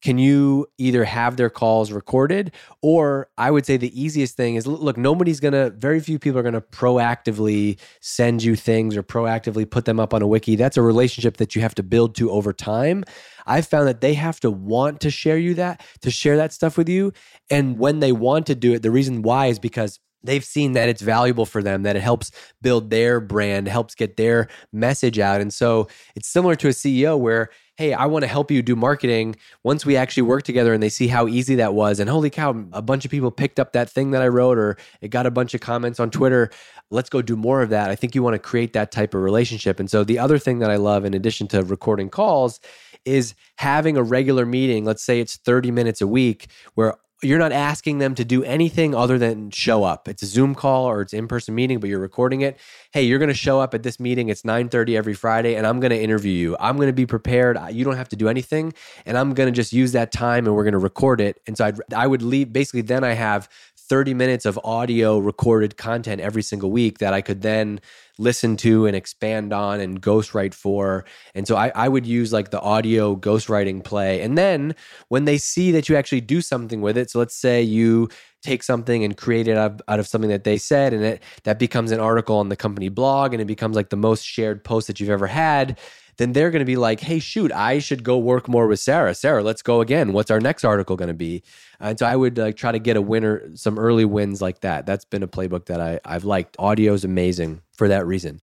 can 0.02 0.18
you 0.18 0.66
either 0.78 1.04
have 1.04 1.36
their 1.36 1.50
calls 1.50 1.90
recorded 1.92 2.52
or 2.82 3.28
i 3.36 3.50
would 3.50 3.66
say 3.66 3.76
the 3.76 4.00
easiest 4.00 4.36
thing 4.36 4.54
is 4.54 4.66
look 4.66 4.96
nobody's 4.96 5.40
gonna 5.40 5.70
very 5.70 6.00
few 6.00 6.18
people 6.18 6.38
are 6.38 6.42
gonna 6.42 6.60
proactively 6.60 7.78
send 8.00 8.42
you 8.42 8.56
things 8.56 8.96
or 8.96 9.02
proactively 9.02 9.68
put 9.68 9.84
them 9.84 10.00
up 10.00 10.14
on 10.14 10.22
a 10.22 10.26
wiki. 10.26 10.56
That's 10.56 10.76
a 10.76 10.82
relationship 10.82 11.36
that 11.38 11.54
you 11.54 11.62
have 11.62 11.74
to 11.76 11.82
build 11.82 12.14
to 12.16 12.30
over 12.30 12.52
time. 12.52 13.04
I've 13.46 13.66
found 13.66 13.88
that 13.88 14.00
they 14.00 14.14
have 14.14 14.40
to 14.40 14.50
want 14.50 15.00
to 15.00 15.10
share 15.10 15.38
you 15.38 15.54
that 15.54 15.82
to 16.02 16.10
share 16.10 16.36
that 16.36 16.52
stuff 16.52 16.76
with 16.76 16.88
you. 16.88 17.12
And 17.50 17.78
when 17.78 18.00
they 18.00 18.12
want 18.12 18.46
to 18.46 18.54
do 18.54 18.74
it 18.74 18.82
the 18.82 18.90
reason 18.90 19.22
why 19.22 19.46
is 19.46 19.58
because 19.58 20.00
they've 20.24 20.44
seen 20.44 20.72
that 20.72 20.88
it's 20.88 21.02
valuable 21.02 21.46
for 21.46 21.62
them 21.62 21.84
that 21.84 21.94
it 21.94 22.02
helps 22.02 22.32
build 22.60 22.90
their 22.90 23.20
brand 23.20 23.68
helps 23.68 23.94
get 23.94 24.16
their 24.16 24.48
message 24.72 25.18
out. 25.18 25.40
And 25.40 25.52
so 25.52 25.88
it's 26.16 26.28
similar 26.28 26.56
to 26.56 26.68
a 26.68 26.72
ceo 26.72 27.18
where 27.18 27.50
hey 27.78 27.94
i 27.94 28.04
want 28.04 28.22
to 28.22 28.28
help 28.28 28.50
you 28.50 28.60
do 28.60 28.76
marketing. 28.76 29.34
Once 29.62 29.86
we 29.86 29.96
actually 29.96 30.24
work 30.24 30.42
together 30.42 30.74
and 30.74 30.82
they 30.82 30.90
see 30.90 31.08
how 31.08 31.26
easy 31.26 31.54
that 31.54 31.72
was 31.72 31.98
and 31.98 32.10
holy 32.10 32.28
cow 32.28 32.50
a 32.72 32.82
bunch 32.82 33.06
of 33.06 33.10
people 33.10 33.30
picked 33.30 33.58
up 33.58 33.72
that 33.72 33.88
thing 33.88 34.10
that 34.10 34.20
i 34.20 34.28
wrote 34.28 34.58
or 34.58 34.76
it 35.00 35.08
got 35.08 35.24
a 35.24 35.30
bunch 35.30 35.54
of 35.54 35.62
comments 35.62 35.98
on 35.98 36.10
twitter 36.10 36.50
let's 36.90 37.10
go 37.10 37.22
do 37.22 37.36
more 37.36 37.62
of 37.62 37.70
that. 37.70 37.90
I 37.90 37.94
think 37.94 38.14
you 38.14 38.22
want 38.22 38.34
to 38.34 38.38
create 38.38 38.72
that 38.72 38.90
type 38.90 39.14
of 39.14 39.22
relationship. 39.22 39.78
And 39.78 39.90
so 39.90 40.04
the 40.04 40.18
other 40.18 40.38
thing 40.38 40.58
that 40.60 40.70
i 40.70 40.76
love 40.76 41.04
in 41.04 41.14
addition 41.14 41.46
to 41.48 41.62
recording 41.62 42.08
calls 42.08 42.60
is 43.04 43.34
having 43.56 43.96
a 43.96 44.02
regular 44.02 44.44
meeting 44.44 44.84
let's 44.84 45.02
say 45.02 45.20
it's 45.20 45.36
30 45.36 45.70
minutes 45.70 46.00
a 46.00 46.06
week 46.06 46.48
where 46.74 46.94
you're 47.22 47.38
not 47.38 47.52
asking 47.52 47.98
them 47.98 48.14
to 48.14 48.24
do 48.24 48.44
anything 48.44 48.94
other 48.94 49.18
than 49.18 49.50
show 49.50 49.82
up. 49.82 50.08
It's 50.08 50.22
a 50.22 50.26
Zoom 50.26 50.54
call 50.54 50.84
or 50.84 51.00
it's 51.00 51.12
in-person 51.12 51.54
meeting, 51.54 51.80
but 51.80 51.90
you're 51.90 51.98
recording 51.98 52.42
it. 52.42 52.58
Hey, 52.92 53.02
you're 53.02 53.18
going 53.18 53.28
to 53.28 53.34
show 53.34 53.58
up 53.58 53.74
at 53.74 53.82
this 53.82 53.98
meeting. 53.98 54.28
It's 54.28 54.42
9:30 54.42 54.96
every 54.96 55.14
Friday 55.14 55.56
and 55.56 55.66
I'm 55.66 55.80
going 55.80 55.90
to 55.90 56.00
interview 56.00 56.32
you. 56.32 56.56
I'm 56.60 56.76
going 56.76 56.88
to 56.88 56.92
be 56.92 57.06
prepared. 57.06 57.58
You 57.72 57.84
don't 57.84 57.96
have 57.96 58.08
to 58.10 58.16
do 58.16 58.28
anything 58.28 58.72
and 59.04 59.18
I'm 59.18 59.34
going 59.34 59.48
to 59.48 59.56
just 59.56 59.72
use 59.72 59.92
that 59.92 60.12
time 60.12 60.46
and 60.46 60.54
we're 60.54 60.64
going 60.64 60.72
to 60.72 60.78
record 60.78 61.20
it. 61.20 61.40
And 61.46 61.56
so 61.56 61.66
I'd, 61.66 61.78
I 61.92 62.06
would 62.06 62.22
leave 62.22 62.52
basically 62.52 62.82
then 62.82 63.02
I 63.02 63.14
have 63.14 63.48
30 63.88 64.14
minutes 64.14 64.44
of 64.46 64.58
audio 64.64 65.18
recorded 65.18 65.76
content 65.76 66.20
every 66.20 66.42
single 66.42 66.70
week 66.70 66.98
that 66.98 67.14
I 67.14 67.20
could 67.20 67.42
then 67.42 67.80
listen 68.18 68.56
to 68.58 68.86
and 68.86 68.96
expand 68.96 69.52
on 69.52 69.80
and 69.80 70.02
ghostwrite 70.02 70.54
for. 70.54 71.04
And 71.34 71.46
so 71.46 71.56
I, 71.56 71.70
I 71.74 71.88
would 71.88 72.06
use 72.06 72.32
like 72.32 72.50
the 72.50 72.60
audio 72.60 73.16
ghostwriting 73.16 73.82
play. 73.82 74.22
And 74.22 74.36
then 74.36 74.74
when 75.08 75.24
they 75.24 75.38
see 75.38 75.70
that 75.72 75.88
you 75.88 75.96
actually 75.96 76.20
do 76.20 76.40
something 76.40 76.80
with 76.80 76.96
it, 76.96 77.10
so 77.10 77.18
let's 77.18 77.36
say 77.36 77.62
you 77.62 78.08
take 78.42 78.62
something 78.62 79.04
and 79.04 79.16
create 79.16 79.48
it 79.48 79.56
out 79.56 79.72
of, 79.72 79.82
out 79.88 79.98
of 79.98 80.06
something 80.06 80.30
that 80.30 80.44
they 80.44 80.58
said, 80.58 80.92
and 80.92 81.04
it 81.04 81.22
that 81.44 81.58
becomes 81.58 81.90
an 81.90 82.00
article 82.00 82.36
on 82.36 82.48
the 82.48 82.56
company 82.56 82.88
blog, 82.88 83.32
and 83.32 83.42
it 83.42 83.46
becomes 83.46 83.74
like 83.74 83.90
the 83.90 83.96
most 83.96 84.24
shared 84.24 84.62
post 84.64 84.86
that 84.86 85.00
you've 85.00 85.10
ever 85.10 85.26
had 85.26 85.78
then 86.18 86.32
they're 86.32 86.50
going 86.50 86.60
to 86.60 86.66
be 86.66 86.76
like, 86.76 87.00
hey, 87.00 87.18
shoot, 87.18 87.50
I 87.52 87.78
should 87.78 88.04
go 88.04 88.18
work 88.18 88.48
more 88.48 88.66
with 88.66 88.80
Sarah. 88.80 89.14
Sarah, 89.14 89.42
let's 89.42 89.62
go 89.62 89.80
again. 89.80 90.12
What's 90.12 90.30
our 90.30 90.40
next 90.40 90.64
article 90.64 90.96
going 90.96 91.08
to 91.08 91.14
be? 91.14 91.42
And 91.80 91.98
so 91.98 92.06
I 92.06 92.16
would 92.16 92.36
like 92.36 92.56
try 92.56 92.72
to 92.72 92.78
get 92.78 92.96
a 92.96 93.02
winner, 93.02 93.48
some 93.54 93.78
early 93.78 94.04
wins 94.04 94.42
like 94.42 94.60
that. 94.60 94.84
That's 94.84 95.04
been 95.04 95.22
a 95.22 95.28
playbook 95.28 95.66
that 95.66 95.80
I, 95.80 96.00
I've 96.04 96.24
liked. 96.24 96.56
Audio 96.58 96.92
is 96.92 97.04
amazing 97.04 97.62
for 97.72 97.88
that 97.88 98.06
reason. 98.06 98.40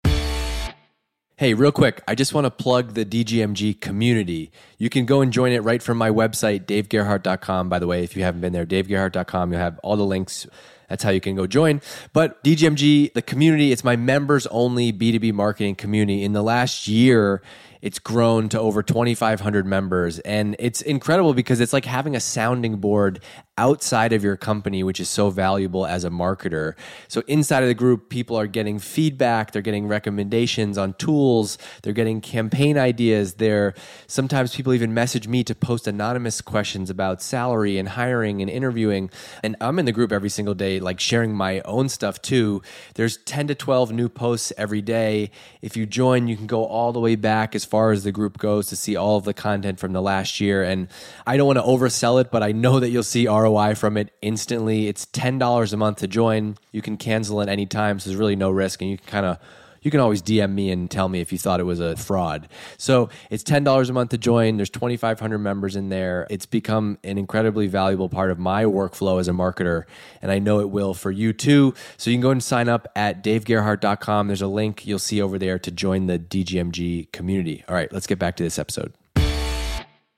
Hey, 1.36 1.54
real 1.54 1.72
quick, 1.72 2.02
I 2.06 2.14
just 2.14 2.34
want 2.34 2.44
to 2.44 2.50
plug 2.50 2.92
the 2.92 3.06
DGMG 3.06 3.80
community. 3.80 4.50
You 4.76 4.90
can 4.90 5.06
go 5.06 5.22
and 5.22 5.32
join 5.32 5.52
it 5.52 5.60
right 5.60 5.82
from 5.82 5.96
my 5.96 6.10
website, 6.10 6.66
davegerhardt.com. 6.66 7.70
By 7.70 7.78
the 7.78 7.86
way, 7.86 8.04
if 8.04 8.14
you 8.14 8.24
haven't 8.24 8.42
been 8.42 8.52
there, 8.52 8.66
davegerhardt.com, 8.66 9.52
you'll 9.52 9.60
have 9.60 9.78
all 9.82 9.96
the 9.96 10.04
links 10.04 10.46
that's 10.90 11.04
how 11.04 11.10
you 11.10 11.20
can 11.20 11.36
go 11.36 11.46
join. 11.46 11.80
But 12.12 12.42
DGMG, 12.44 13.14
the 13.14 13.22
community, 13.22 13.70
it's 13.72 13.84
my 13.84 13.94
members 13.96 14.46
only 14.48 14.92
B2B 14.92 15.32
marketing 15.32 15.76
community. 15.76 16.24
In 16.24 16.32
the 16.32 16.42
last 16.42 16.88
year, 16.88 17.42
it's 17.80 17.98
grown 17.98 18.48
to 18.50 18.60
over 18.60 18.82
2,500 18.82 19.64
members. 19.64 20.18
And 20.18 20.56
it's 20.58 20.82
incredible 20.82 21.32
because 21.32 21.60
it's 21.60 21.72
like 21.72 21.84
having 21.84 22.16
a 22.16 22.20
sounding 22.20 22.76
board 22.76 23.20
outside 23.60 24.14
of 24.14 24.24
your 24.24 24.38
company, 24.38 24.82
which 24.82 24.98
is 24.98 25.08
so 25.08 25.28
valuable 25.28 25.84
as 25.84 26.02
a 26.02 26.08
marketer. 26.08 26.74
So 27.08 27.22
inside 27.26 27.62
of 27.62 27.68
the 27.68 27.74
group, 27.74 28.08
people 28.08 28.34
are 28.36 28.46
getting 28.46 28.78
feedback, 28.78 29.52
they're 29.52 29.60
getting 29.60 29.86
recommendations 29.86 30.78
on 30.78 30.94
tools, 30.94 31.58
they're 31.82 31.92
getting 31.92 32.22
campaign 32.22 32.78
ideas. 32.78 33.34
They're 33.34 33.74
sometimes 34.06 34.56
people 34.56 34.72
even 34.72 34.94
message 34.94 35.28
me 35.28 35.44
to 35.44 35.54
post 35.54 35.86
anonymous 35.86 36.40
questions 36.40 36.88
about 36.88 37.20
salary 37.20 37.76
and 37.76 37.90
hiring 37.90 38.40
and 38.40 38.50
interviewing. 38.50 39.10
And 39.42 39.56
I'm 39.60 39.78
in 39.78 39.84
the 39.84 39.92
group 39.92 40.10
every 40.10 40.30
single 40.30 40.54
day, 40.54 40.80
like 40.80 40.98
sharing 40.98 41.34
my 41.34 41.60
own 41.60 41.90
stuff 41.90 42.22
too. 42.22 42.62
There's 42.94 43.18
10 43.18 43.48
to 43.48 43.54
12 43.54 43.92
new 43.92 44.08
posts 44.08 44.54
every 44.56 44.80
day. 44.80 45.30
If 45.60 45.76
you 45.76 45.84
join, 45.84 46.28
you 46.28 46.36
can 46.38 46.46
go 46.46 46.64
all 46.64 46.94
the 46.94 47.00
way 47.00 47.14
back 47.14 47.54
as 47.54 47.66
far 47.66 47.92
as 47.92 48.04
the 48.04 48.12
group 48.12 48.38
goes 48.38 48.68
to 48.68 48.76
see 48.76 48.96
all 48.96 49.18
of 49.18 49.24
the 49.24 49.34
content 49.34 49.78
from 49.78 49.92
the 49.92 50.00
last 50.00 50.40
year. 50.40 50.62
And 50.62 50.88
I 51.26 51.36
don't 51.36 51.46
want 51.46 51.58
to 51.58 51.62
oversell 51.62 52.18
it, 52.22 52.30
but 52.30 52.42
I 52.42 52.52
know 52.52 52.80
that 52.80 52.88
you'll 52.88 53.02
see 53.02 53.28
ROI 53.28 53.49
from 53.74 53.96
it 53.96 54.12
instantly. 54.22 54.88
It's 54.88 55.06
$10 55.06 55.72
a 55.72 55.76
month 55.76 55.98
to 55.98 56.08
join. 56.08 56.56
You 56.72 56.82
can 56.82 56.96
cancel 56.96 57.40
at 57.40 57.48
any 57.48 57.66
time, 57.66 57.98
so 57.98 58.10
there's 58.10 58.18
really 58.18 58.36
no 58.36 58.50
risk. 58.50 58.80
And 58.80 58.90
you 58.90 58.98
can 58.98 59.06
kind 59.06 59.26
of 59.26 59.38
you 59.82 59.90
can 59.90 60.00
always 60.00 60.22
DM 60.22 60.52
me 60.52 60.70
and 60.70 60.90
tell 60.90 61.08
me 61.08 61.20
if 61.20 61.32
you 61.32 61.38
thought 61.38 61.60
it 61.60 61.64
was 61.64 61.80
a 61.80 61.96
fraud. 61.96 62.48
So 62.76 63.08
it's 63.30 63.42
$10 63.42 63.88
a 63.88 63.92
month 63.92 64.10
to 64.10 64.18
join. 64.18 64.56
There's 64.56 64.70
2,500 64.70 65.38
members 65.38 65.76
in 65.76 65.88
there. 65.88 66.26
It's 66.28 66.46
become 66.46 66.98
an 67.02 67.18
incredibly 67.18 67.66
valuable 67.66 68.08
part 68.08 68.30
of 68.30 68.38
my 68.38 68.64
workflow 68.64 69.18
as 69.20 69.28
a 69.28 69.32
marketer. 69.32 69.84
And 70.20 70.30
I 70.30 70.38
know 70.38 70.60
it 70.60 70.70
will 70.70 70.94
for 70.94 71.10
you 71.10 71.32
too. 71.32 71.74
So 71.96 72.10
you 72.10 72.16
can 72.16 72.22
go 72.22 72.30
and 72.30 72.42
sign 72.42 72.68
up 72.68 72.88
at 72.94 73.24
davegerhardt.com. 73.24 74.26
There's 74.26 74.42
a 74.42 74.46
link 74.46 74.86
you'll 74.86 74.98
see 74.98 75.22
over 75.22 75.38
there 75.38 75.58
to 75.58 75.70
join 75.70 76.06
the 76.06 76.18
DGMG 76.18 77.10
community. 77.12 77.64
All 77.68 77.74
right, 77.74 77.92
let's 77.92 78.06
get 78.06 78.18
back 78.18 78.36
to 78.36 78.42
this 78.42 78.58
episode. 78.58 78.92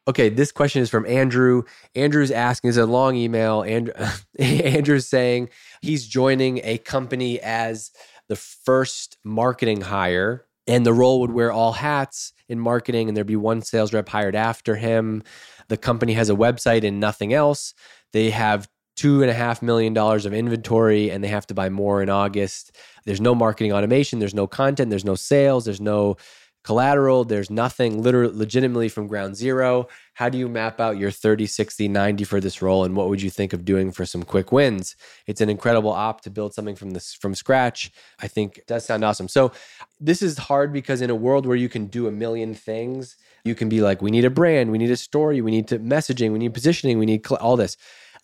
Okay, 0.08 0.28
this 0.28 0.50
question 0.50 0.82
is 0.82 0.90
from 0.90 1.06
Andrew. 1.06 1.62
Andrew's 1.94 2.32
asking, 2.32 2.70
is 2.70 2.76
a 2.76 2.86
long 2.86 3.14
email. 3.14 3.62
Andrew, 3.62 3.94
Andrew's 4.38 5.08
saying 5.08 5.48
he's 5.80 6.06
joining 6.06 6.60
a 6.64 6.78
company 6.78 7.40
as 7.40 7.92
the 8.28 8.36
first 8.36 9.18
marketing 9.24 9.82
hire 9.82 10.46
and 10.66 10.86
the 10.86 10.92
role 10.92 11.20
would 11.20 11.32
wear 11.32 11.52
all 11.52 11.72
hats 11.72 12.32
in 12.48 12.58
marketing 12.58 13.08
and 13.08 13.16
there'd 13.16 13.26
be 13.26 13.36
one 13.36 13.62
sales 13.62 13.92
rep 13.92 14.08
hired 14.08 14.34
after 14.34 14.76
him 14.76 15.22
the 15.68 15.76
company 15.76 16.12
has 16.14 16.30
a 16.30 16.34
website 16.34 16.86
and 16.86 17.00
nothing 17.00 17.32
else 17.32 17.74
they 18.12 18.30
have 18.30 18.68
two 18.96 19.22
and 19.22 19.30
a 19.30 19.34
half 19.34 19.62
million 19.62 19.92
dollars 19.92 20.24
of 20.24 20.32
inventory 20.32 21.10
and 21.10 21.22
they 21.24 21.28
have 21.28 21.46
to 21.46 21.54
buy 21.54 21.68
more 21.68 22.02
in 22.02 22.08
august 22.08 22.76
there's 23.04 23.20
no 23.20 23.34
marketing 23.34 23.72
automation 23.72 24.18
there's 24.18 24.34
no 24.34 24.46
content 24.46 24.90
there's 24.90 25.04
no 25.04 25.14
sales 25.14 25.64
there's 25.64 25.80
no 25.80 26.16
collateral. 26.64 27.24
There's 27.24 27.50
nothing 27.50 28.02
literally 28.02 28.36
legitimately 28.36 28.88
from 28.88 29.06
ground 29.06 29.36
zero. 29.36 29.88
How 30.14 30.28
do 30.28 30.38
you 30.38 30.48
map 30.48 30.80
out 30.80 30.98
your 30.98 31.10
30 31.10 31.46
60 31.46 31.88
90 31.88 32.24
for 32.24 32.40
this 32.40 32.62
role 32.62 32.84
and 32.84 32.94
what 32.96 33.08
would 33.08 33.22
you 33.22 33.30
think 33.30 33.52
of 33.52 33.64
doing 33.64 33.90
for 33.90 34.06
some 34.06 34.22
quick 34.22 34.52
wins? 34.52 34.96
It's 35.26 35.40
an 35.40 35.48
incredible 35.48 35.90
op 35.90 36.20
to 36.22 36.30
build 36.30 36.54
something 36.54 36.76
from 36.76 36.90
this 36.90 37.14
from 37.14 37.34
scratch. 37.34 37.90
I 38.20 38.28
think 38.28 38.60
does 38.66 38.84
sound 38.84 39.04
awesome. 39.04 39.28
So 39.28 39.52
this 40.00 40.22
is 40.22 40.38
hard 40.38 40.72
because 40.72 41.00
in 41.00 41.10
a 41.10 41.14
world 41.14 41.46
where 41.46 41.56
you 41.56 41.68
can 41.68 41.86
do 41.86 42.06
a 42.06 42.12
million 42.12 42.54
things 42.54 43.16
you 43.44 43.54
can 43.54 43.68
be 43.68 43.80
like 43.80 44.00
we 44.00 44.10
need 44.10 44.24
a 44.24 44.30
brand 44.30 44.70
we 44.70 44.78
need 44.78 44.90
a 44.90 44.96
story 44.96 45.40
we 45.40 45.50
need 45.50 45.66
to 45.68 45.78
messaging 45.78 46.32
we 46.32 46.38
need 46.38 46.54
positioning 46.54 46.98
we 46.98 47.06
need 47.06 47.26
cl- 47.26 47.40
all 47.40 47.56
this. 47.56 47.76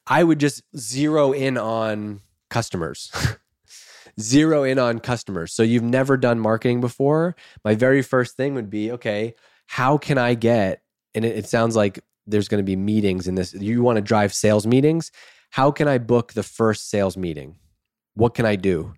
I 0.07 0.25
would 0.25 0.40
just 0.40 0.62
zero 0.76 1.33
in 1.33 1.59
on 1.59 2.21
customers 2.50 3.11
zero 4.21 4.65
in 4.65 4.79
on 4.79 4.99
customers. 4.99 5.53
So 5.53 5.63
you've 5.63 5.83
never 5.83 6.17
done 6.17 6.39
marketing 6.39 6.81
before. 6.81 7.37
My 7.65 7.75
very 7.75 8.03
first 8.03 8.37
thing 8.37 8.55
would 8.55 8.71
be 8.71 8.93
okay, 8.93 9.35
how 9.67 9.99
can 9.99 10.19
I 10.19 10.35
get, 10.35 10.83
and 11.15 11.25
it, 11.25 11.39
it 11.39 11.47
sounds 11.47 11.77
like 11.77 12.01
there's 12.27 12.49
going 12.49 12.59
to 12.59 12.65
be 12.65 12.77
meetings 12.77 13.27
in 13.27 13.35
this. 13.35 13.55
You 13.55 13.83
want 13.83 13.97
to 13.97 14.03
drive 14.03 14.35
sales 14.35 14.67
meetings. 14.67 15.11
How 15.51 15.71
can 15.71 15.89
I 15.89 15.99
book 15.99 16.35
the 16.35 16.43
first 16.43 16.91
sales 16.91 17.17
meeting? 17.17 17.57
What 18.15 18.35
can 18.35 18.45
I 18.45 18.57
do? 18.57 18.95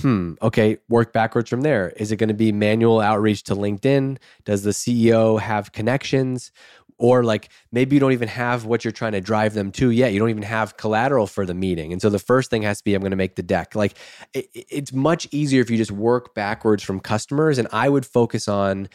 Hmm, 0.00 0.34
okay, 0.40 0.78
work 0.88 1.12
backwards 1.12 1.50
from 1.50 1.60
there. 1.60 1.90
Is 1.96 2.12
it 2.12 2.16
going 2.16 2.28
to 2.28 2.34
be 2.34 2.50
manual 2.50 3.00
outreach 3.00 3.42
to 3.44 3.54
LinkedIn? 3.54 4.16
Does 4.46 4.62
the 4.62 4.70
CEO 4.70 5.38
have 5.38 5.72
connections? 5.72 6.50
Or 6.98 7.24
like 7.24 7.48
maybe 7.72 7.96
you 7.96 8.00
don't 8.00 8.12
even 8.12 8.28
have 8.28 8.64
what 8.64 8.84
you're 8.84 8.92
trying 8.92 9.12
to 9.12 9.20
drive 9.20 9.54
them 9.54 9.72
to 9.72 9.90
yet. 9.90 10.12
You 10.12 10.18
don't 10.18 10.30
even 10.30 10.42
have 10.42 10.76
collateral 10.76 11.26
for 11.26 11.44
the 11.44 11.54
meeting. 11.54 11.92
And 11.92 12.00
so 12.00 12.10
the 12.10 12.18
first 12.18 12.50
thing 12.50 12.62
has 12.62 12.78
to 12.78 12.84
be 12.84 12.94
i'm 12.94 13.00
going 13.00 13.10
to 13.10 13.16
make 13.16 13.36
the 13.36 13.42
deck. 13.42 13.74
Like 13.74 13.96
it, 14.34 14.48
it's 14.54 14.92
much 14.92 15.28
easier 15.30 15.60
if 15.60 15.70
you 15.70 15.76
just 15.76 15.92
work 15.92 16.34
backwards 16.34 16.82
from 16.82 17.00
customers. 17.00 17.58
And 17.58 17.68
i 17.72 17.88
would 17.88 18.06
focus 18.06 18.48
on 18.48 18.88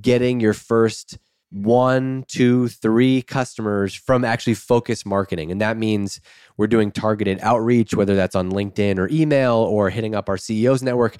getting 0.00 0.40
your 0.40 0.54
first 0.54 1.18
one 1.50 2.24
two 2.28 2.68
three 2.68 3.22
customers 3.22 3.94
from 3.94 4.24
actually 4.24 4.54
focus 4.54 5.06
marketing. 5.06 5.50
And 5.50 5.60
that 5.60 5.76
means 5.76 6.20
we're 6.56 6.66
doing 6.66 6.92
targeted 6.92 7.38
outreach 7.40 7.94
whether 7.94 8.14
that's 8.14 8.36
on 8.36 8.50
linkedin 8.50 8.98
or 8.98 9.08
email 9.10 9.54
or 9.54 9.90
hitting 9.90 10.14
up 10.14 10.28
our 10.28 10.36
ceos 10.36 10.82
network. 10.82 11.16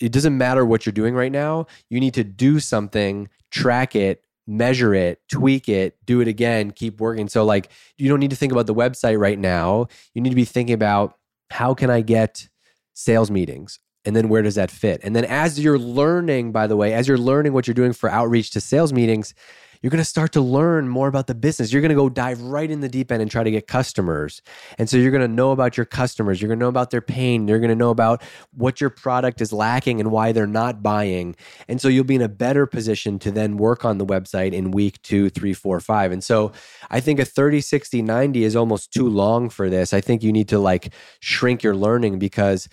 It 0.00 0.12
doesn't 0.12 0.36
matter 0.36 0.64
what 0.64 0.86
you're 0.86 0.92
doing 0.92 1.14
right 1.14 1.32
now. 1.32 1.66
You 1.88 2.00
need 2.00 2.14
to 2.14 2.24
do 2.24 2.60
something 2.60 3.28
track 3.50 3.96
it 3.96 4.24
measure 4.48 4.94
it, 4.94 5.20
tweak 5.30 5.68
it, 5.68 5.96
do 6.06 6.20
it 6.20 6.28
again, 6.28 6.70
keep 6.70 7.00
working. 7.00 7.28
So 7.28 7.44
like 7.44 7.70
you 7.98 8.08
don't 8.08 8.20
need 8.20 8.30
to 8.30 8.36
think 8.36 8.50
about 8.50 8.66
the 8.66 8.74
website 8.74 9.18
right 9.18 9.38
now. 9.38 9.86
You 10.14 10.22
need 10.22 10.30
to 10.30 10.36
be 10.36 10.46
thinking 10.46 10.74
about 10.74 11.16
how 11.50 11.74
can 11.74 11.90
I 11.90 12.00
get 12.00 12.48
sales 12.94 13.30
meetings? 13.30 13.78
And 14.08 14.16
then 14.16 14.30
where 14.30 14.40
does 14.40 14.54
that 14.54 14.70
fit? 14.70 15.02
And 15.04 15.14
then 15.14 15.26
as 15.26 15.60
you're 15.60 15.78
learning, 15.78 16.50
by 16.50 16.66
the 16.66 16.76
way, 16.76 16.94
as 16.94 17.06
you're 17.06 17.18
learning 17.18 17.52
what 17.52 17.66
you're 17.66 17.74
doing 17.74 17.92
for 17.92 18.08
outreach 18.08 18.52
to 18.52 18.60
sales 18.60 18.90
meetings, 18.90 19.34
you're 19.82 19.90
going 19.90 19.98
to 19.98 20.04
start 20.04 20.32
to 20.32 20.40
learn 20.40 20.88
more 20.88 21.08
about 21.08 21.26
the 21.26 21.34
business. 21.34 21.74
You're 21.74 21.82
going 21.82 21.90
to 21.90 21.94
go 21.94 22.08
dive 22.08 22.40
right 22.40 22.70
in 22.70 22.80
the 22.80 22.88
deep 22.88 23.12
end 23.12 23.20
and 23.20 23.30
try 23.30 23.44
to 23.44 23.50
get 23.50 23.66
customers. 23.66 24.40
And 24.78 24.88
so 24.88 24.96
you're 24.96 25.10
going 25.10 25.20
to 25.20 25.28
know 25.28 25.52
about 25.52 25.76
your 25.76 25.84
customers. 25.84 26.40
You're 26.40 26.48
going 26.48 26.58
to 26.58 26.64
know 26.64 26.70
about 26.70 26.90
their 26.90 27.02
pain. 27.02 27.46
You're 27.46 27.60
going 27.60 27.68
to 27.68 27.76
know 27.76 27.90
about 27.90 28.22
what 28.56 28.80
your 28.80 28.88
product 28.88 29.42
is 29.42 29.52
lacking 29.52 30.00
and 30.00 30.10
why 30.10 30.32
they're 30.32 30.46
not 30.46 30.82
buying. 30.82 31.36
And 31.68 31.78
so 31.78 31.88
you'll 31.88 32.04
be 32.04 32.14
in 32.14 32.22
a 32.22 32.30
better 32.30 32.64
position 32.64 33.18
to 33.18 33.30
then 33.30 33.58
work 33.58 33.84
on 33.84 33.98
the 33.98 34.06
website 34.06 34.54
in 34.54 34.70
week 34.70 35.02
two, 35.02 35.28
three, 35.28 35.52
four, 35.52 35.80
five. 35.80 36.12
And 36.12 36.24
so 36.24 36.50
I 36.90 37.00
think 37.00 37.20
a 37.20 37.26
30, 37.26 37.60
60, 37.60 38.00
90 38.00 38.42
is 38.42 38.56
almost 38.56 38.90
too 38.90 39.06
long 39.06 39.50
for 39.50 39.68
this. 39.68 39.92
I 39.92 40.00
think 40.00 40.22
you 40.22 40.32
need 40.32 40.48
to 40.48 40.58
like 40.58 40.94
shrink 41.20 41.62
your 41.62 41.76
learning 41.76 42.18
because 42.18 42.70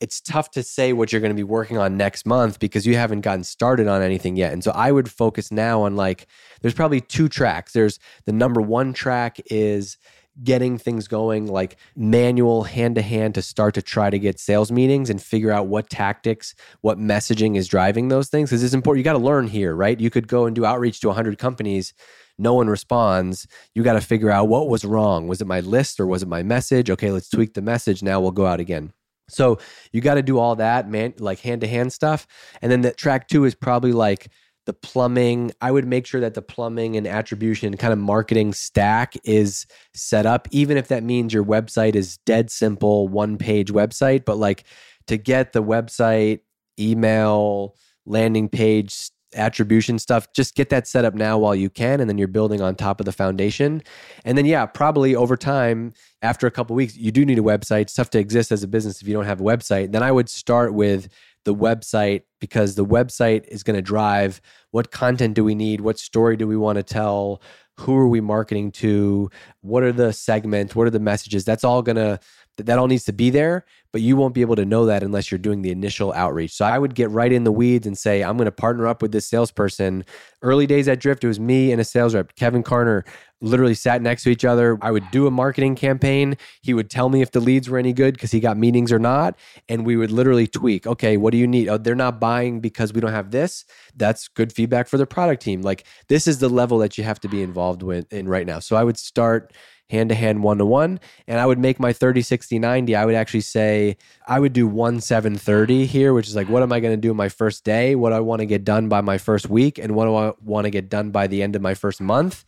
it's 0.00 0.20
tough 0.20 0.50
to 0.52 0.62
say 0.62 0.92
what 0.92 1.10
you're 1.10 1.20
going 1.20 1.32
to 1.32 1.36
be 1.36 1.42
working 1.42 1.78
on 1.78 1.96
next 1.96 2.26
month 2.26 2.58
because 2.60 2.86
you 2.86 2.96
haven't 2.96 3.22
gotten 3.22 3.44
started 3.44 3.88
on 3.88 4.02
anything 4.02 4.36
yet. 4.36 4.52
And 4.52 4.62
so 4.62 4.70
I 4.72 4.92
would 4.92 5.10
focus 5.10 5.50
now 5.50 5.82
on 5.82 5.96
like, 5.96 6.26
there's 6.62 6.74
probably 6.74 7.00
two 7.00 7.28
tracks. 7.28 7.72
There's 7.72 7.98
the 8.24 8.32
number 8.32 8.60
one 8.60 8.92
track 8.92 9.40
is 9.46 9.98
getting 10.44 10.78
things 10.78 11.08
going 11.08 11.46
like 11.46 11.76
manual 11.96 12.62
hand 12.62 12.94
to 12.94 13.02
hand 13.02 13.34
to 13.34 13.42
start 13.42 13.74
to 13.74 13.82
try 13.82 14.08
to 14.08 14.18
get 14.18 14.38
sales 14.38 14.70
meetings 14.70 15.10
and 15.10 15.20
figure 15.20 15.50
out 15.50 15.66
what 15.66 15.90
tactics, 15.90 16.54
what 16.80 16.98
messaging 16.98 17.56
is 17.56 17.66
driving 17.66 18.08
those 18.08 18.28
things. 18.28 18.50
Because 18.50 18.62
it's 18.62 18.74
important. 18.74 18.98
You 18.98 19.04
got 19.04 19.18
to 19.18 19.24
learn 19.24 19.48
here, 19.48 19.74
right? 19.74 19.98
You 19.98 20.10
could 20.10 20.28
go 20.28 20.46
and 20.46 20.54
do 20.54 20.64
outreach 20.64 21.00
to 21.00 21.08
100 21.08 21.38
companies. 21.38 21.92
No 22.38 22.54
one 22.54 22.68
responds. 22.68 23.48
You 23.74 23.82
got 23.82 23.94
to 23.94 24.00
figure 24.00 24.30
out 24.30 24.46
what 24.46 24.68
was 24.68 24.84
wrong. 24.84 25.26
Was 25.26 25.40
it 25.40 25.48
my 25.48 25.58
list 25.58 25.98
or 25.98 26.06
was 26.06 26.22
it 26.22 26.28
my 26.28 26.44
message? 26.44 26.88
Okay, 26.88 27.10
let's 27.10 27.28
tweak 27.28 27.54
the 27.54 27.62
message. 27.62 28.00
Now 28.00 28.20
we'll 28.20 28.30
go 28.30 28.46
out 28.46 28.60
again. 28.60 28.92
So 29.28 29.58
you 29.92 30.00
got 30.00 30.14
to 30.14 30.22
do 30.22 30.38
all 30.38 30.56
that, 30.56 30.88
man, 30.88 31.14
like 31.18 31.40
hand 31.40 31.60
to 31.60 31.68
hand 31.68 31.92
stuff. 31.92 32.26
And 32.62 32.72
then 32.72 32.80
the 32.80 32.92
track 32.92 33.28
two 33.28 33.44
is 33.44 33.54
probably 33.54 33.92
like 33.92 34.28
the 34.66 34.72
plumbing. 34.72 35.52
I 35.60 35.70
would 35.70 35.86
make 35.86 36.06
sure 36.06 36.20
that 36.20 36.34
the 36.34 36.42
plumbing 36.42 36.96
and 36.96 37.06
attribution 37.06 37.76
kind 37.76 37.92
of 37.92 37.98
marketing 37.98 38.52
stack 38.52 39.14
is 39.24 39.66
set 39.94 40.26
up, 40.26 40.48
even 40.50 40.76
if 40.76 40.88
that 40.88 41.02
means 41.02 41.32
your 41.32 41.44
website 41.44 41.94
is 41.94 42.18
dead 42.26 42.50
simple, 42.50 43.08
one 43.08 43.38
page 43.38 43.72
website. 43.72 44.24
But 44.24 44.36
like 44.36 44.64
to 45.06 45.16
get 45.16 45.52
the 45.52 45.62
website, 45.62 46.40
email, 46.78 47.76
landing 48.04 48.48
page, 48.48 49.10
attribution 49.34 49.98
stuff, 49.98 50.32
just 50.32 50.54
get 50.54 50.70
that 50.70 50.86
set 50.86 51.04
up 51.04 51.14
now 51.14 51.38
while 51.38 51.54
you 51.54 51.70
can. 51.70 52.00
And 52.00 52.08
then 52.08 52.18
you're 52.18 52.28
building 52.28 52.60
on 52.60 52.74
top 52.74 53.00
of 53.00 53.06
the 53.06 53.12
foundation. 53.12 53.82
And 54.24 54.38
then, 54.38 54.46
yeah, 54.46 54.66
probably 54.66 55.14
over 55.14 55.36
time, 55.36 55.92
after 56.22 56.46
a 56.46 56.50
couple 56.50 56.74
weeks, 56.74 56.96
you 56.96 57.12
do 57.12 57.24
need 57.24 57.38
a 57.38 57.42
website. 57.42 57.82
It's 57.82 57.94
tough 57.94 58.10
to 58.10 58.18
exist 58.18 58.52
as 58.52 58.62
a 58.62 58.68
business 58.68 59.00
if 59.00 59.08
you 59.08 59.14
don't 59.14 59.26
have 59.26 59.40
a 59.40 59.44
website. 59.44 59.92
Then 59.92 60.02
I 60.02 60.12
would 60.12 60.28
start 60.28 60.74
with 60.74 61.08
the 61.44 61.54
website 61.54 62.22
because 62.40 62.74
the 62.74 62.84
website 62.84 63.46
is 63.48 63.62
going 63.62 63.76
to 63.76 63.82
drive 63.82 64.40
what 64.70 64.90
content 64.90 65.34
do 65.34 65.44
we 65.44 65.54
need? 65.54 65.80
What 65.80 65.98
story 65.98 66.36
do 66.36 66.46
we 66.46 66.56
want 66.56 66.76
to 66.76 66.82
tell? 66.82 67.40
Who 67.78 67.96
are 67.96 68.08
we 68.08 68.20
marketing 68.20 68.72
to? 68.72 69.30
What 69.60 69.82
are 69.82 69.92
the 69.92 70.12
segments? 70.12 70.74
What 70.74 70.86
are 70.86 70.90
the 70.90 71.00
messages? 71.00 71.44
That's 71.44 71.64
all 71.64 71.80
going 71.80 71.96
to 71.96 72.18
that 72.66 72.78
all 72.78 72.86
needs 72.86 73.04
to 73.04 73.12
be 73.12 73.30
there, 73.30 73.64
but 73.92 74.00
you 74.00 74.16
won't 74.16 74.34
be 74.34 74.40
able 74.40 74.56
to 74.56 74.64
know 74.64 74.86
that 74.86 75.02
unless 75.02 75.30
you're 75.30 75.38
doing 75.38 75.62
the 75.62 75.70
initial 75.70 76.12
outreach. 76.12 76.52
So 76.52 76.64
I 76.64 76.78
would 76.78 76.94
get 76.94 77.10
right 77.10 77.32
in 77.32 77.44
the 77.44 77.52
weeds 77.52 77.86
and 77.86 77.96
say, 77.96 78.22
I'm 78.22 78.36
going 78.36 78.46
to 78.46 78.52
partner 78.52 78.86
up 78.86 79.00
with 79.00 79.12
this 79.12 79.26
salesperson. 79.26 80.04
Early 80.42 80.66
days 80.66 80.88
at 80.88 81.00
Drift, 81.00 81.24
it 81.24 81.28
was 81.28 81.40
me 81.40 81.72
and 81.72 81.80
a 81.80 81.84
sales 81.84 82.14
rep, 82.14 82.34
Kevin 82.36 82.62
Carner, 82.62 83.06
literally 83.40 83.74
sat 83.74 84.02
next 84.02 84.24
to 84.24 84.30
each 84.30 84.44
other. 84.44 84.78
I 84.82 84.90
would 84.90 85.08
do 85.10 85.26
a 85.26 85.30
marketing 85.30 85.76
campaign. 85.76 86.36
He 86.60 86.74
would 86.74 86.90
tell 86.90 87.08
me 87.08 87.22
if 87.22 87.30
the 87.30 87.40
leads 87.40 87.68
were 87.70 87.78
any 87.78 87.92
good 87.92 88.14
because 88.14 88.32
he 88.32 88.40
got 88.40 88.56
meetings 88.56 88.92
or 88.92 88.98
not. 88.98 89.38
And 89.68 89.86
we 89.86 89.96
would 89.96 90.10
literally 90.10 90.46
tweak, 90.46 90.86
okay, 90.86 91.16
what 91.16 91.30
do 91.30 91.38
you 91.38 91.46
need? 91.46 91.68
Oh, 91.68 91.78
they're 91.78 91.94
not 91.94 92.20
buying 92.20 92.60
because 92.60 92.92
we 92.92 93.00
don't 93.00 93.12
have 93.12 93.30
this. 93.30 93.64
That's 93.96 94.28
good 94.28 94.52
feedback 94.52 94.88
for 94.88 94.98
the 94.98 95.06
product 95.06 95.42
team. 95.42 95.62
Like 95.62 95.84
this 96.08 96.26
is 96.26 96.38
the 96.38 96.48
level 96.48 96.78
that 96.78 96.98
you 96.98 97.04
have 97.04 97.20
to 97.20 97.28
be 97.28 97.42
involved 97.42 97.82
with 97.82 98.12
in 98.12 98.28
right 98.28 98.46
now. 98.46 98.58
So 98.58 98.76
I 98.76 98.84
would 98.84 98.98
start 98.98 99.52
hand 99.90 100.10
to 100.10 100.14
hand, 100.14 100.42
one 100.42 100.58
to 100.58 100.66
one. 100.66 101.00
And 101.26 101.40
I 101.40 101.46
would 101.46 101.58
make 101.58 101.80
my 101.80 101.92
30, 101.92 102.22
60, 102.22 102.58
90. 102.58 102.94
I 102.94 103.04
would 103.04 103.14
actually 103.14 103.40
say 103.40 103.96
I 104.26 104.40
would 104.40 104.52
do 104.52 104.66
1, 104.66 105.00
7, 105.00 105.36
30 105.36 105.86
here, 105.86 106.12
which 106.12 106.28
is 106.28 106.36
like, 106.36 106.48
what 106.48 106.62
am 106.62 106.72
I 106.72 106.80
going 106.80 106.92
to 106.92 107.00
do 107.00 107.14
my 107.14 107.28
first 107.28 107.64
day? 107.64 107.94
What 107.94 108.12
I 108.12 108.20
want 108.20 108.40
to 108.40 108.46
get 108.46 108.64
done 108.64 108.88
by 108.88 109.00
my 109.00 109.18
first 109.18 109.48
week? 109.48 109.78
And 109.78 109.94
what 109.94 110.04
do 110.04 110.14
I 110.14 110.32
want 110.42 110.64
to 110.64 110.70
get 110.70 110.88
done 110.88 111.10
by 111.10 111.26
the 111.26 111.42
end 111.42 111.56
of 111.56 111.62
my 111.62 111.74
first 111.74 112.00
month? 112.00 112.44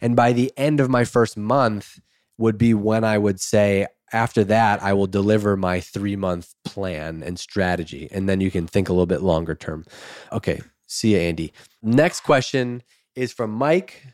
And 0.00 0.16
by 0.16 0.32
the 0.32 0.52
end 0.56 0.80
of 0.80 0.88
my 0.88 1.04
first 1.04 1.36
month 1.36 2.00
would 2.38 2.56
be 2.56 2.72
when 2.72 3.04
I 3.04 3.18
would 3.18 3.40
say, 3.40 3.86
after 4.12 4.42
that, 4.44 4.82
I 4.82 4.92
will 4.92 5.06
deliver 5.06 5.56
my 5.56 5.80
three 5.80 6.16
month 6.16 6.54
plan 6.64 7.22
and 7.22 7.38
strategy. 7.38 8.08
And 8.10 8.28
then 8.28 8.40
you 8.40 8.50
can 8.50 8.66
think 8.66 8.88
a 8.88 8.92
little 8.92 9.06
bit 9.06 9.22
longer 9.22 9.54
term. 9.54 9.84
Okay. 10.32 10.60
See 10.86 11.12
you, 11.12 11.18
Andy. 11.18 11.52
Next 11.82 12.20
question 12.20 12.82
is 13.14 13.32
from 13.32 13.52
Mike. 13.52 14.04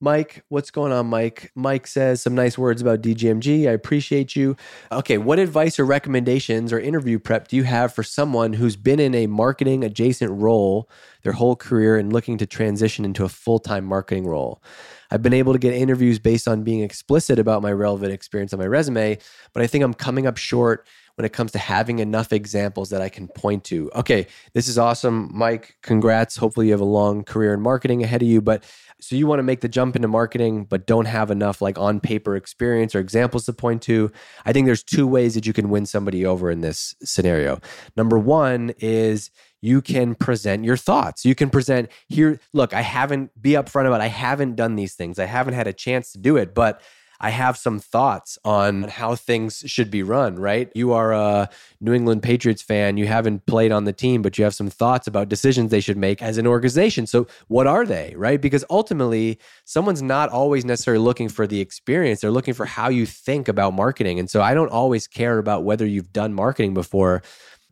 Mike, 0.00 0.44
what's 0.48 0.70
going 0.70 0.92
on, 0.92 1.06
Mike? 1.06 1.50
Mike 1.54 1.86
says 1.86 2.20
some 2.20 2.34
nice 2.34 2.58
words 2.58 2.82
about 2.82 3.00
DGMG. 3.00 3.68
I 3.68 3.72
appreciate 3.72 4.34
you. 4.36 4.56
Okay, 4.92 5.18
what 5.18 5.38
advice 5.38 5.78
or 5.78 5.84
recommendations 5.84 6.72
or 6.72 6.80
interview 6.80 7.18
prep 7.18 7.48
do 7.48 7.56
you 7.56 7.62
have 7.62 7.94
for 7.94 8.02
someone 8.02 8.52
who's 8.52 8.76
been 8.76 9.00
in 9.00 9.14
a 9.14 9.26
marketing 9.26 9.84
adjacent 9.84 10.30
role 10.32 10.90
their 11.22 11.32
whole 11.32 11.56
career 11.56 11.96
and 11.96 12.12
looking 12.12 12.36
to 12.38 12.46
transition 12.46 13.04
into 13.04 13.24
a 13.24 13.28
full 13.28 13.58
time 13.58 13.84
marketing 13.84 14.26
role? 14.26 14.62
I've 15.10 15.22
been 15.22 15.32
able 15.32 15.52
to 15.52 15.58
get 15.58 15.74
interviews 15.74 16.18
based 16.18 16.48
on 16.48 16.64
being 16.64 16.82
explicit 16.82 17.38
about 17.38 17.62
my 17.62 17.72
relevant 17.72 18.12
experience 18.12 18.52
on 18.52 18.58
my 18.58 18.66
resume, 18.66 19.16
but 19.52 19.62
I 19.62 19.68
think 19.68 19.84
I'm 19.84 19.94
coming 19.94 20.26
up 20.26 20.36
short 20.36 20.86
when 21.16 21.24
it 21.24 21.32
comes 21.32 21.52
to 21.52 21.58
having 21.58 22.00
enough 22.00 22.32
examples 22.32 22.90
that 22.90 23.00
I 23.00 23.08
can 23.08 23.28
point 23.28 23.64
to. 23.64 23.90
Okay, 23.94 24.26
this 24.52 24.66
is 24.66 24.78
awesome, 24.78 25.30
Mike. 25.32 25.76
Congrats. 25.82 26.36
Hopefully, 26.36 26.66
you 26.66 26.72
have 26.72 26.80
a 26.80 26.84
long 26.84 27.22
career 27.22 27.54
in 27.54 27.60
marketing 27.60 28.02
ahead 28.02 28.22
of 28.22 28.28
you. 28.28 28.40
But 28.40 28.64
so 29.04 29.16
you 29.16 29.26
want 29.26 29.38
to 29.38 29.44
make 29.44 29.60
the 29.60 29.68
jump 29.68 29.96
into 29.96 30.08
marketing, 30.08 30.64
but 30.64 30.86
don't 30.86 31.04
have 31.04 31.30
enough 31.30 31.60
like 31.60 31.78
on 31.78 32.00
paper 32.00 32.36
experience 32.36 32.94
or 32.94 33.00
examples 33.00 33.44
to 33.46 33.52
point 33.52 33.82
to. 33.82 34.10
I 34.46 34.52
think 34.52 34.66
there's 34.66 34.82
two 34.82 35.06
ways 35.06 35.34
that 35.34 35.46
you 35.46 35.52
can 35.52 35.68
win 35.68 35.86
somebody 35.86 36.24
over 36.24 36.50
in 36.50 36.62
this 36.62 36.94
scenario. 37.02 37.60
Number 37.96 38.18
one 38.18 38.72
is 38.78 39.30
you 39.60 39.82
can 39.82 40.14
present 40.14 40.64
your 40.64 40.76
thoughts. 40.76 41.24
You 41.24 41.34
can 41.34 41.50
present 41.50 41.90
here, 42.08 42.40
look, 42.52 42.72
I 42.72 42.82
haven't 42.82 43.30
be 43.40 43.52
upfront 43.52 43.86
about 43.86 44.00
I 44.00 44.08
haven't 44.08 44.56
done 44.56 44.76
these 44.76 44.94
things. 44.94 45.18
I 45.18 45.26
haven't 45.26 45.54
had 45.54 45.66
a 45.66 45.72
chance 45.72 46.12
to 46.12 46.18
do 46.18 46.36
it, 46.36 46.54
but 46.54 46.80
I 47.20 47.30
have 47.30 47.56
some 47.56 47.78
thoughts 47.78 48.38
on 48.44 48.84
how 48.84 49.14
things 49.14 49.62
should 49.66 49.90
be 49.90 50.02
run, 50.02 50.36
right? 50.36 50.70
You 50.74 50.92
are 50.92 51.12
a 51.12 51.48
New 51.80 51.92
England 51.92 52.22
Patriots 52.22 52.62
fan. 52.62 52.96
You 52.96 53.06
haven't 53.06 53.46
played 53.46 53.72
on 53.72 53.84
the 53.84 53.92
team, 53.92 54.22
but 54.22 54.36
you 54.36 54.44
have 54.44 54.54
some 54.54 54.68
thoughts 54.70 55.06
about 55.06 55.28
decisions 55.28 55.70
they 55.70 55.80
should 55.80 55.96
make 55.96 56.22
as 56.22 56.38
an 56.38 56.46
organization. 56.46 57.06
So, 57.06 57.26
what 57.48 57.66
are 57.66 57.86
they, 57.86 58.14
right? 58.16 58.40
Because 58.40 58.64
ultimately, 58.70 59.38
someone's 59.64 60.02
not 60.02 60.30
always 60.30 60.64
necessarily 60.64 61.02
looking 61.02 61.28
for 61.28 61.46
the 61.46 61.60
experience, 61.60 62.20
they're 62.20 62.30
looking 62.30 62.54
for 62.54 62.66
how 62.66 62.88
you 62.88 63.06
think 63.06 63.48
about 63.48 63.74
marketing. 63.74 64.18
And 64.18 64.28
so, 64.28 64.42
I 64.42 64.54
don't 64.54 64.70
always 64.70 65.06
care 65.06 65.38
about 65.38 65.64
whether 65.64 65.86
you've 65.86 66.12
done 66.12 66.34
marketing 66.34 66.74
before. 66.74 67.22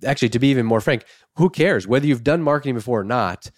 Actually, 0.05 0.31
to 0.31 0.39
be 0.39 0.49
even 0.49 0.67
more 0.67 0.81
frank, 0.81 1.05
who 1.37 1.49
cares 1.49 1.87
whether 1.87 2.07
you've 2.07 2.25
done 2.25 2.43
marketing 2.43 2.75
before 2.75 3.01
or 3.01 3.05
not? 3.05 3.51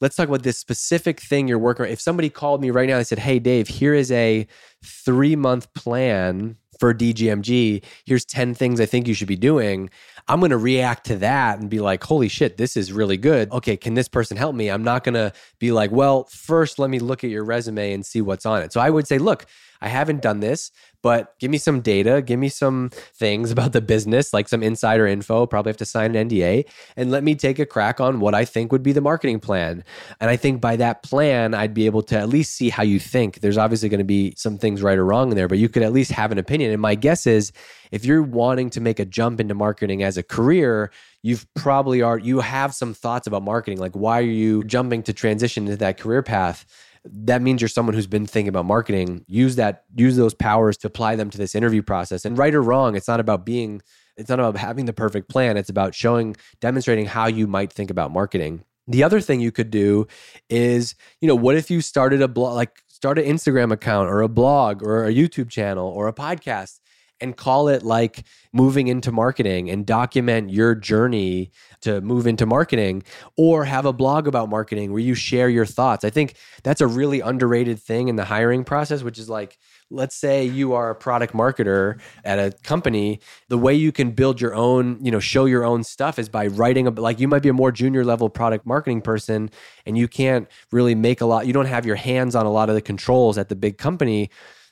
Let's 0.00 0.16
talk 0.16 0.28
about 0.28 0.42
this 0.42 0.58
specific 0.58 1.20
thing 1.20 1.48
you're 1.48 1.58
working 1.58 1.86
on. 1.86 1.92
If 1.92 2.00
somebody 2.00 2.30
called 2.30 2.60
me 2.60 2.70
right 2.70 2.88
now 2.88 2.98
and 2.98 3.06
said, 3.06 3.18
Hey, 3.18 3.38
Dave, 3.38 3.68
here 3.68 3.94
is 3.94 4.10
a 4.12 4.46
three 4.82 5.36
month 5.36 5.72
plan 5.74 6.56
for 6.78 6.94
DGMG. 6.94 7.82
Here's 8.04 8.24
10 8.24 8.54
things 8.54 8.80
I 8.80 8.86
think 8.86 9.08
you 9.08 9.14
should 9.14 9.28
be 9.28 9.36
doing. 9.36 9.90
I'm 10.28 10.40
going 10.40 10.50
to 10.50 10.58
react 10.58 11.06
to 11.06 11.16
that 11.16 11.58
and 11.58 11.68
be 11.68 11.80
like, 11.80 12.04
holy 12.04 12.28
shit, 12.28 12.56
this 12.56 12.76
is 12.76 12.92
really 12.92 13.16
good. 13.16 13.50
Okay, 13.50 13.76
can 13.76 13.94
this 13.94 14.08
person 14.08 14.36
help 14.36 14.54
me? 14.54 14.68
I'm 14.68 14.84
not 14.84 15.02
going 15.02 15.14
to 15.14 15.32
be 15.58 15.72
like, 15.72 15.90
well, 15.90 16.24
first, 16.24 16.78
let 16.78 16.90
me 16.90 16.98
look 16.98 17.24
at 17.24 17.30
your 17.30 17.44
resume 17.44 17.92
and 17.92 18.04
see 18.04 18.20
what's 18.20 18.46
on 18.46 18.62
it. 18.62 18.72
So 18.72 18.80
I 18.80 18.90
would 18.90 19.06
say, 19.06 19.18
look, 19.18 19.46
I 19.80 19.88
haven't 19.88 20.22
done 20.22 20.40
this, 20.40 20.70
but 21.02 21.38
give 21.38 21.50
me 21.50 21.58
some 21.58 21.80
data, 21.80 22.22
give 22.22 22.38
me 22.38 22.48
some 22.48 22.90
things 23.14 23.50
about 23.50 23.72
the 23.72 23.80
business, 23.80 24.32
like 24.32 24.48
some 24.48 24.62
insider 24.62 25.06
info. 25.06 25.46
Probably 25.46 25.70
have 25.70 25.76
to 25.78 25.84
sign 25.84 26.14
an 26.14 26.28
NDA 26.28 26.64
and 26.96 27.10
let 27.10 27.22
me 27.22 27.34
take 27.34 27.58
a 27.58 27.66
crack 27.66 28.00
on 28.00 28.20
what 28.20 28.34
I 28.34 28.44
think 28.44 28.72
would 28.72 28.82
be 28.82 28.92
the 28.92 29.00
marketing 29.00 29.40
plan. 29.40 29.84
And 30.20 30.28
I 30.30 30.36
think 30.36 30.60
by 30.60 30.76
that 30.76 31.02
plan, 31.02 31.54
I'd 31.54 31.74
be 31.74 31.86
able 31.86 32.02
to 32.02 32.18
at 32.18 32.28
least 32.28 32.54
see 32.54 32.68
how 32.68 32.82
you 32.82 32.98
think. 32.98 33.40
There's 33.40 33.58
obviously 33.58 33.88
going 33.88 33.98
to 33.98 34.04
be 34.04 34.34
some 34.36 34.58
things 34.58 34.82
right 34.82 34.98
or 34.98 35.04
wrong 35.04 35.30
in 35.30 35.36
there, 35.36 35.48
but 35.48 35.58
you 35.58 35.68
could 35.68 35.82
at 35.82 35.92
least 35.92 36.10
have 36.12 36.32
an 36.32 36.38
opinion. 36.38 36.72
And 36.72 36.82
my 36.82 36.94
guess 36.94 37.26
is 37.26 37.52
if 37.92 38.04
you're 38.04 38.22
wanting 38.22 38.70
to 38.70 38.80
make 38.80 38.98
a 38.98 39.04
jump 39.04 39.40
into 39.40 39.54
marketing 39.54 40.02
as 40.02 40.16
a 40.16 40.22
career, 40.22 40.90
you've 41.22 41.46
probably 41.54 42.02
are 42.02 42.18
you 42.18 42.40
have 42.40 42.74
some 42.74 42.94
thoughts 42.94 43.26
about 43.26 43.42
marketing 43.42 43.78
like 43.78 43.94
why 43.94 44.18
are 44.18 44.22
you 44.22 44.62
jumping 44.64 45.02
to 45.02 45.12
transition 45.12 45.64
into 45.64 45.76
that 45.76 45.98
career 45.98 46.22
path 46.22 46.64
that 47.12 47.42
means 47.42 47.60
you're 47.60 47.68
someone 47.68 47.94
who's 47.94 48.06
been 48.06 48.26
thinking 48.26 48.48
about 48.48 48.64
marketing. 48.64 49.24
Use 49.26 49.56
that 49.56 49.84
use 49.94 50.16
those 50.16 50.34
powers 50.34 50.76
to 50.78 50.86
apply 50.86 51.16
them 51.16 51.30
to 51.30 51.38
this 51.38 51.54
interview 51.54 51.82
process. 51.82 52.24
And 52.24 52.36
right 52.36 52.54
or 52.54 52.62
wrong 52.62 52.96
it's 52.96 53.08
not 53.08 53.20
about 53.20 53.44
being 53.44 53.82
it's 54.16 54.28
not 54.28 54.40
about 54.40 54.56
having 54.56 54.86
the 54.86 54.92
perfect 54.92 55.28
plan. 55.28 55.56
It's 55.56 55.70
about 55.70 55.94
showing 55.94 56.36
demonstrating 56.60 57.06
how 57.06 57.26
you 57.26 57.46
might 57.46 57.72
think 57.72 57.90
about 57.90 58.10
marketing. 58.10 58.64
The 58.88 59.04
other 59.04 59.20
thing 59.20 59.40
you 59.40 59.52
could 59.52 59.70
do 59.70 60.06
is 60.48 60.94
you 61.20 61.28
know 61.28 61.36
what 61.36 61.56
if 61.56 61.70
you 61.70 61.80
started 61.80 62.22
a 62.22 62.28
blog 62.28 62.54
like 62.54 62.82
start 62.88 63.18
an 63.18 63.24
instagram 63.24 63.70
account 63.70 64.08
or 64.08 64.22
a 64.22 64.28
blog 64.28 64.82
or 64.82 65.04
a 65.04 65.12
youtube 65.12 65.48
channel 65.48 65.86
or 65.86 66.08
a 66.08 66.12
podcast 66.12 66.80
and 67.20 67.36
call 67.36 67.68
it 67.68 67.82
like 67.82 68.24
moving 68.52 68.88
into 68.88 69.12
marketing 69.12 69.70
and 69.70 69.84
document 69.84 70.50
your 70.50 70.74
journey 70.74 71.50
to 71.80 72.00
move 72.00 72.26
into 72.26 72.46
marketing 72.46 73.02
or 73.36 73.64
have 73.64 73.86
a 73.86 73.92
blog 73.92 74.26
about 74.26 74.48
marketing 74.48 74.92
where 74.92 75.00
you 75.00 75.14
share 75.14 75.48
your 75.48 75.66
thoughts. 75.66 76.04
I 76.04 76.10
think 76.10 76.34
that's 76.62 76.80
a 76.80 76.86
really 76.86 77.20
underrated 77.20 77.78
thing 77.80 78.08
in 78.08 78.16
the 78.16 78.24
hiring 78.24 78.64
process, 78.64 79.02
which 79.02 79.18
is 79.18 79.28
like, 79.28 79.58
let's 79.90 80.14
say 80.14 80.44
you 80.44 80.74
are 80.74 80.90
a 80.90 80.94
product 80.94 81.32
marketer 81.32 81.98
at 82.24 82.38
a 82.38 82.52
company 82.62 83.20
the 83.48 83.56
way 83.56 83.74
you 83.74 83.90
can 83.90 84.10
build 84.10 84.38
your 84.38 84.54
own 84.54 84.98
you 85.02 85.10
know 85.10 85.18
show 85.18 85.46
your 85.46 85.64
own 85.64 85.82
stuff 85.82 86.18
is 86.18 86.28
by 86.28 86.46
writing 86.46 86.86
a 86.86 86.90
like 86.90 87.18
you 87.18 87.26
might 87.26 87.42
be 87.42 87.48
a 87.48 87.54
more 87.54 87.72
junior 87.72 88.04
level 88.04 88.28
product 88.28 88.66
marketing 88.66 89.00
person 89.00 89.50
and 89.86 89.96
you 89.96 90.06
can't 90.06 90.46
really 90.72 90.94
make 90.94 91.22
a 91.22 91.26
lot 91.26 91.46
you 91.46 91.54
don't 91.54 91.66
have 91.66 91.86
your 91.86 91.96
hands 91.96 92.34
on 92.34 92.44
a 92.44 92.50
lot 92.50 92.68
of 92.68 92.74
the 92.74 92.82
controls 92.82 93.38
at 93.38 93.48
the 93.48 93.56
big 93.56 93.78
company 93.78 94.28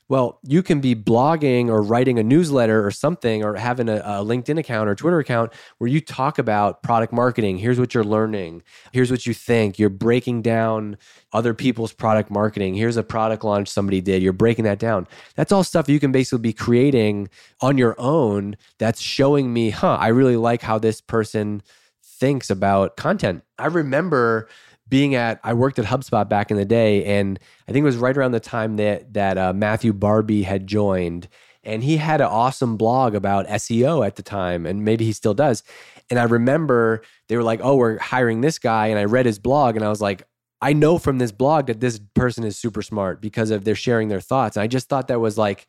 well, 0.09 0.39
you 0.45 0.63
can 0.63 0.81
be 0.81 0.95
blogging 0.95 1.69
or 1.69 1.83
writing 1.83 2.19
a 2.19 2.23
newsletter 2.23 2.87
or 2.87 2.91
something, 2.93 3.43
or 3.43 3.55
having 3.57 3.89
a, 3.89 3.97
a, 3.97 4.25
LinkedIn 4.25 4.59
account 4.59 4.89
or 4.89 4.95
Twitter 4.95 5.19
account 5.19 5.53
where 5.79 5.89
you 5.89 6.01
talk 6.01 6.39
about 6.39 6.83
product 6.83 7.13
marketing. 7.13 7.59
Here's 7.59 7.81
what 7.81 7.93
you're 7.93 8.05
learning. 8.05 8.63
Here's 8.93 9.11
what 9.11 9.27
you 9.27 9.35
think. 9.35 9.79
You're 9.79 9.91
breaking 9.91 10.43
down 10.43 10.97
other 11.33 11.55
people's 11.55 11.93
product 11.93 12.31
marketing. 12.31 12.75
Here's 12.75 12.97
a 12.97 13.03
product 13.03 13.43
launch 13.43 13.69
somebody 13.69 14.01
did. 14.01 14.23
You're 14.23 14.33
breaking 14.33 14.65
that 14.65 14.79
down. 14.79 15.09
That's 15.35 15.51
all 15.51 15.65
stuff 15.65 15.89
you 15.89 15.99
can 15.99 16.13
basically 16.13 16.43
be 16.43 16.53
creating 16.53 17.29
on 17.61 17.77
your 17.77 17.97
own 17.99 18.57
that's 18.79 19.01
showing 19.01 19.53
me, 19.53 19.71
huh, 19.71 19.97
I 20.01 20.09
really 20.09 20.37
like 20.37 20.63
how 20.63 20.79
this 20.79 21.01
person 21.01 21.63
thinks 22.03 22.49
about 22.49 22.97
content. 22.97 23.43
I 23.59 23.67
remember 23.67 24.49
being 24.89 25.15
at 25.15 25.41
I 25.43 25.55
worked 25.55 25.79
at 25.79 25.85
HubSpot 25.85 26.29
back 26.29 26.51
in 26.51 26.57
the 26.57 26.65
day, 26.65 27.05
and 27.05 27.39
I 27.69 27.73
think 27.73 27.83
it 27.83 27.87
was 27.87 27.97
right 27.97 28.17
around 28.17 28.33
the 28.33 28.41
time 28.41 28.77
that 28.77 29.13
that 29.15 29.39
uh, 29.39 29.53
Matthew 29.53 29.93
Barby 29.93 30.43
had 30.43 30.67
joined, 30.67 31.29
and 31.65 31.83
he 31.83 31.97
had 31.97 32.21
an 32.21 32.29
awesome 32.29 32.77
blog 32.77 33.15
about 33.15 33.47
SEO 33.47 34.07
at 34.07 34.17
the 34.17 34.23
time, 34.23 34.67
and 34.67 34.85
maybe 34.85 35.05
he 35.05 35.13
still 35.13 35.35
does. 35.35 35.63
And 36.09 36.19
I 36.19 36.25
remember 36.25 37.03
they 37.29 37.37
were 37.37 37.43
like, 37.43 37.61
"Oh, 37.63 37.77
we're 37.77 37.99
hiring 37.99 38.41
this 38.41 38.59
guy," 38.59 38.89
and 38.89 38.99
I 38.99 39.05
read 39.05 39.27
his 39.27 39.39
blog, 39.39 39.77
and 39.77 39.85
I 39.85 39.89
was 39.89 40.01
like, 40.01 40.23
"I 40.61 40.73
know 40.73 40.99
from 40.99 41.19
this 41.19 41.33
blog 41.33 41.67
that 41.67 41.81
this 41.81 41.99
person 42.15 42.45
is 42.45 42.57
super 42.57 42.83
smart 42.83 43.21
because 43.21 43.51
of 43.51 43.65
they're 43.65 43.75
sharing 43.75 44.09
their 44.09 44.21
thoughts." 44.21 44.57
And 44.57 44.63
I 44.63 44.69
just 44.69 44.89
thought 44.89 45.09
that 45.09 45.21
was 45.21 45.37
like, 45.37 45.67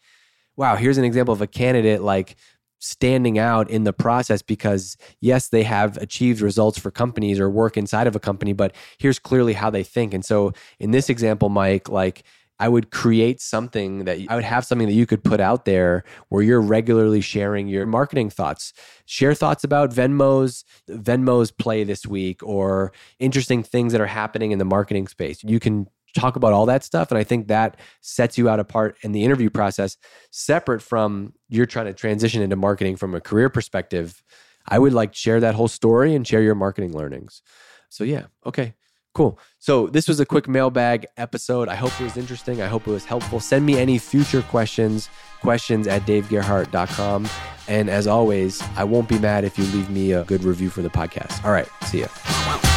"Wow, 0.55 0.75
here's 0.75 0.97
an 0.99 1.05
example 1.05 1.33
of 1.33 1.41
a 1.41 1.47
candidate 1.47 2.01
like." 2.01 2.35
Standing 2.79 3.39
out 3.39 3.69
in 3.69 3.83
the 3.83 3.93
process 3.93 4.41
because 4.41 4.97
yes 5.19 5.49
they 5.49 5.63
have 5.63 5.97
achieved 5.97 6.41
results 6.41 6.77
for 6.77 6.91
companies 6.91 7.39
or 7.39 7.49
work 7.49 7.77
inside 7.77 8.07
of 8.07 8.15
a 8.15 8.19
company 8.19 8.53
but 8.53 8.73
here's 8.99 9.19
clearly 9.19 9.53
how 9.53 9.69
they 9.69 9.83
think 9.83 10.13
and 10.13 10.23
so 10.23 10.53
in 10.79 10.91
this 10.91 11.09
example 11.09 11.49
mike 11.49 11.89
like 11.89 12.23
I 12.59 12.69
would 12.69 12.91
create 12.91 13.39
something 13.39 14.05
that 14.05 14.19
I 14.29 14.35
would 14.35 14.43
have 14.43 14.65
something 14.65 14.87
that 14.87 14.93
you 14.93 15.05
could 15.05 15.23
put 15.23 15.39
out 15.39 15.65
there 15.65 16.03
where 16.29 16.41
you're 16.41 16.61
regularly 16.61 17.21
sharing 17.21 17.67
your 17.67 17.85
marketing 17.85 18.29
thoughts. 18.29 18.73
Share 19.05 19.35
thoughts 19.35 19.63
about 19.63 19.91
Venmo's 19.91 20.65
Venmo's 20.89 21.51
play 21.51 21.83
this 21.83 22.07
week 22.07 22.41
or 22.41 22.91
interesting 23.19 23.61
things 23.61 23.91
that 23.91 24.01
are 24.01 24.07
happening 24.07 24.51
in 24.51 24.59
the 24.59 24.65
marketing 24.65 25.07
space. 25.07 25.43
You 25.43 25.59
can 25.59 25.87
talk 26.15 26.35
about 26.35 26.53
all 26.53 26.65
that 26.67 26.83
stuff. 26.83 27.11
And 27.11 27.17
I 27.17 27.23
think 27.23 27.47
that 27.47 27.79
sets 28.01 28.37
you 28.37 28.49
out 28.49 28.59
apart 28.59 28.97
in 29.01 29.11
the 29.11 29.23
interview 29.23 29.49
process, 29.49 29.97
separate 30.31 30.81
from 30.81 31.33
you're 31.49 31.65
trying 31.65 31.85
to 31.85 31.93
transition 31.93 32.41
into 32.41 32.55
marketing 32.55 32.95
from 32.95 33.13
a 33.15 33.21
career 33.21 33.49
perspective. 33.49 34.21
I 34.67 34.79
would 34.79 34.93
like 34.93 35.13
share 35.15 35.39
that 35.39 35.55
whole 35.55 35.67
story 35.67 36.15
and 36.15 36.27
share 36.27 36.41
your 36.41 36.55
marketing 36.55 36.93
learnings. 36.93 37.41
So, 37.89 38.03
yeah, 38.03 38.25
okay, 38.45 38.73
cool. 39.13 39.39
So, 39.59 39.87
this 39.87 40.07
was 40.07 40.19
a 40.19 40.25
quick 40.25 40.47
mailbag 40.49 41.05
episode. 41.15 41.69
I 41.69 41.75
hope 41.75 41.99
it 42.01 42.03
was 42.03 42.17
interesting. 42.17 42.61
I 42.61 42.67
hope 42.67 42.85
it 42.85 42.91
was 42.91 43.05
helpful. 43.05 43.39
Send 43.39 43.65
me 43.65 43.77
any 43.77 43.97
future 43.97 44.41
questions, 44.41 45.09
questions 45.41 45.87
at 45.87 46.01
davegerhardt.com. 46.01 47.29
And 47.69 47.89
as 47.89 48.07
always, 48.07 48.61
I 48.75 48.83
won't 48.83 49.09
be 49.09 49.19
mad 49.19 49.43
if 49.45 49.57
you 49.57 49.65
leave 49.65 49.89
me 49.89 50.13
a 50.13 50.23
good 50.23 50.43
review 50.43 50.69
for 50.69 50.81
the 50.81 50.89
podcast. 50.89 51.43
All 51.45 51.51
right, 51.51 51.67
see 51.83 52.01
ya. 52.01 52.76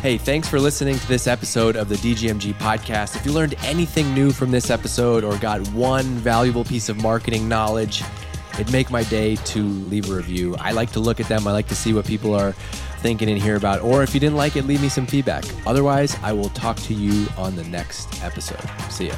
Hey, 0.00 0.16
thanks 0.16 0.48
for 0.48 0.58
listening 0.58 0.98
to 0.98 1.08
this 1.08 1.26
episode 1.26 1.76
of 1.76 1.90
the 1.90 1.96
DGMG 1.96 2.54
podcast. 2.54 3.16
If 3.16 3.26
you 3.26 3.32
learned 3.32 3.54
anything 3.62 4.14
new 4.14 4.30
from 4.30 4.50
this 4.50 4.70
episode 4.70 5.24
or 5.24 5.36
got 5.36 5.60
one 5.72 6.06
valuable 6.06 6.64
piece 6.64 6.88
of 6.88 7.02
marketing 7.02 7.46
knowledge, 7.50 8.02
it'd 8.54 8.72
make 8.72 8.90
my 8.90 9.02
day 9.04 9.36
to 9.36 9.62
leave 9.62 10.08
a 10.08 10.14
review. 10.14 10.56
I 10.58 10.72
like 10.72 10.90
to 10.92 11.00
look 11.00 11.20
at 11.20 11.28
them, 11.28 11.46
I 11.46 11.52
like 11.52 11.68
to 11.68 11.74
see 11.74 11.92
what 11.92 12.06
people 12.06 12.34
are 12.34 12.52
thinking 13.02 13.28
and 13.28 13.38
hear 13.38 13.56
about. 13.56 13.82
Or 13.82 14.02
if 14.02 14.14
you 14.14 14.20
didn't 14.20 14.36
like 14.36 14.56
it, 14.56 14.64
leave 14.64 14.80
me 14.80 14.88
some 14.88 15.06
feedback. 15.06 15.44
Otherwise, 15.66 16.16
I 16.22 16.32
will 16.32 16.48
talk 16.48 16.78
to 16.78 16.94
you 16.94 17.26
on 17.36 17.54
the 17.54 17.64
next 17.64 18.22
episode. 18.24 18.70
See 18.90 19.08
ya. 19.08 19.16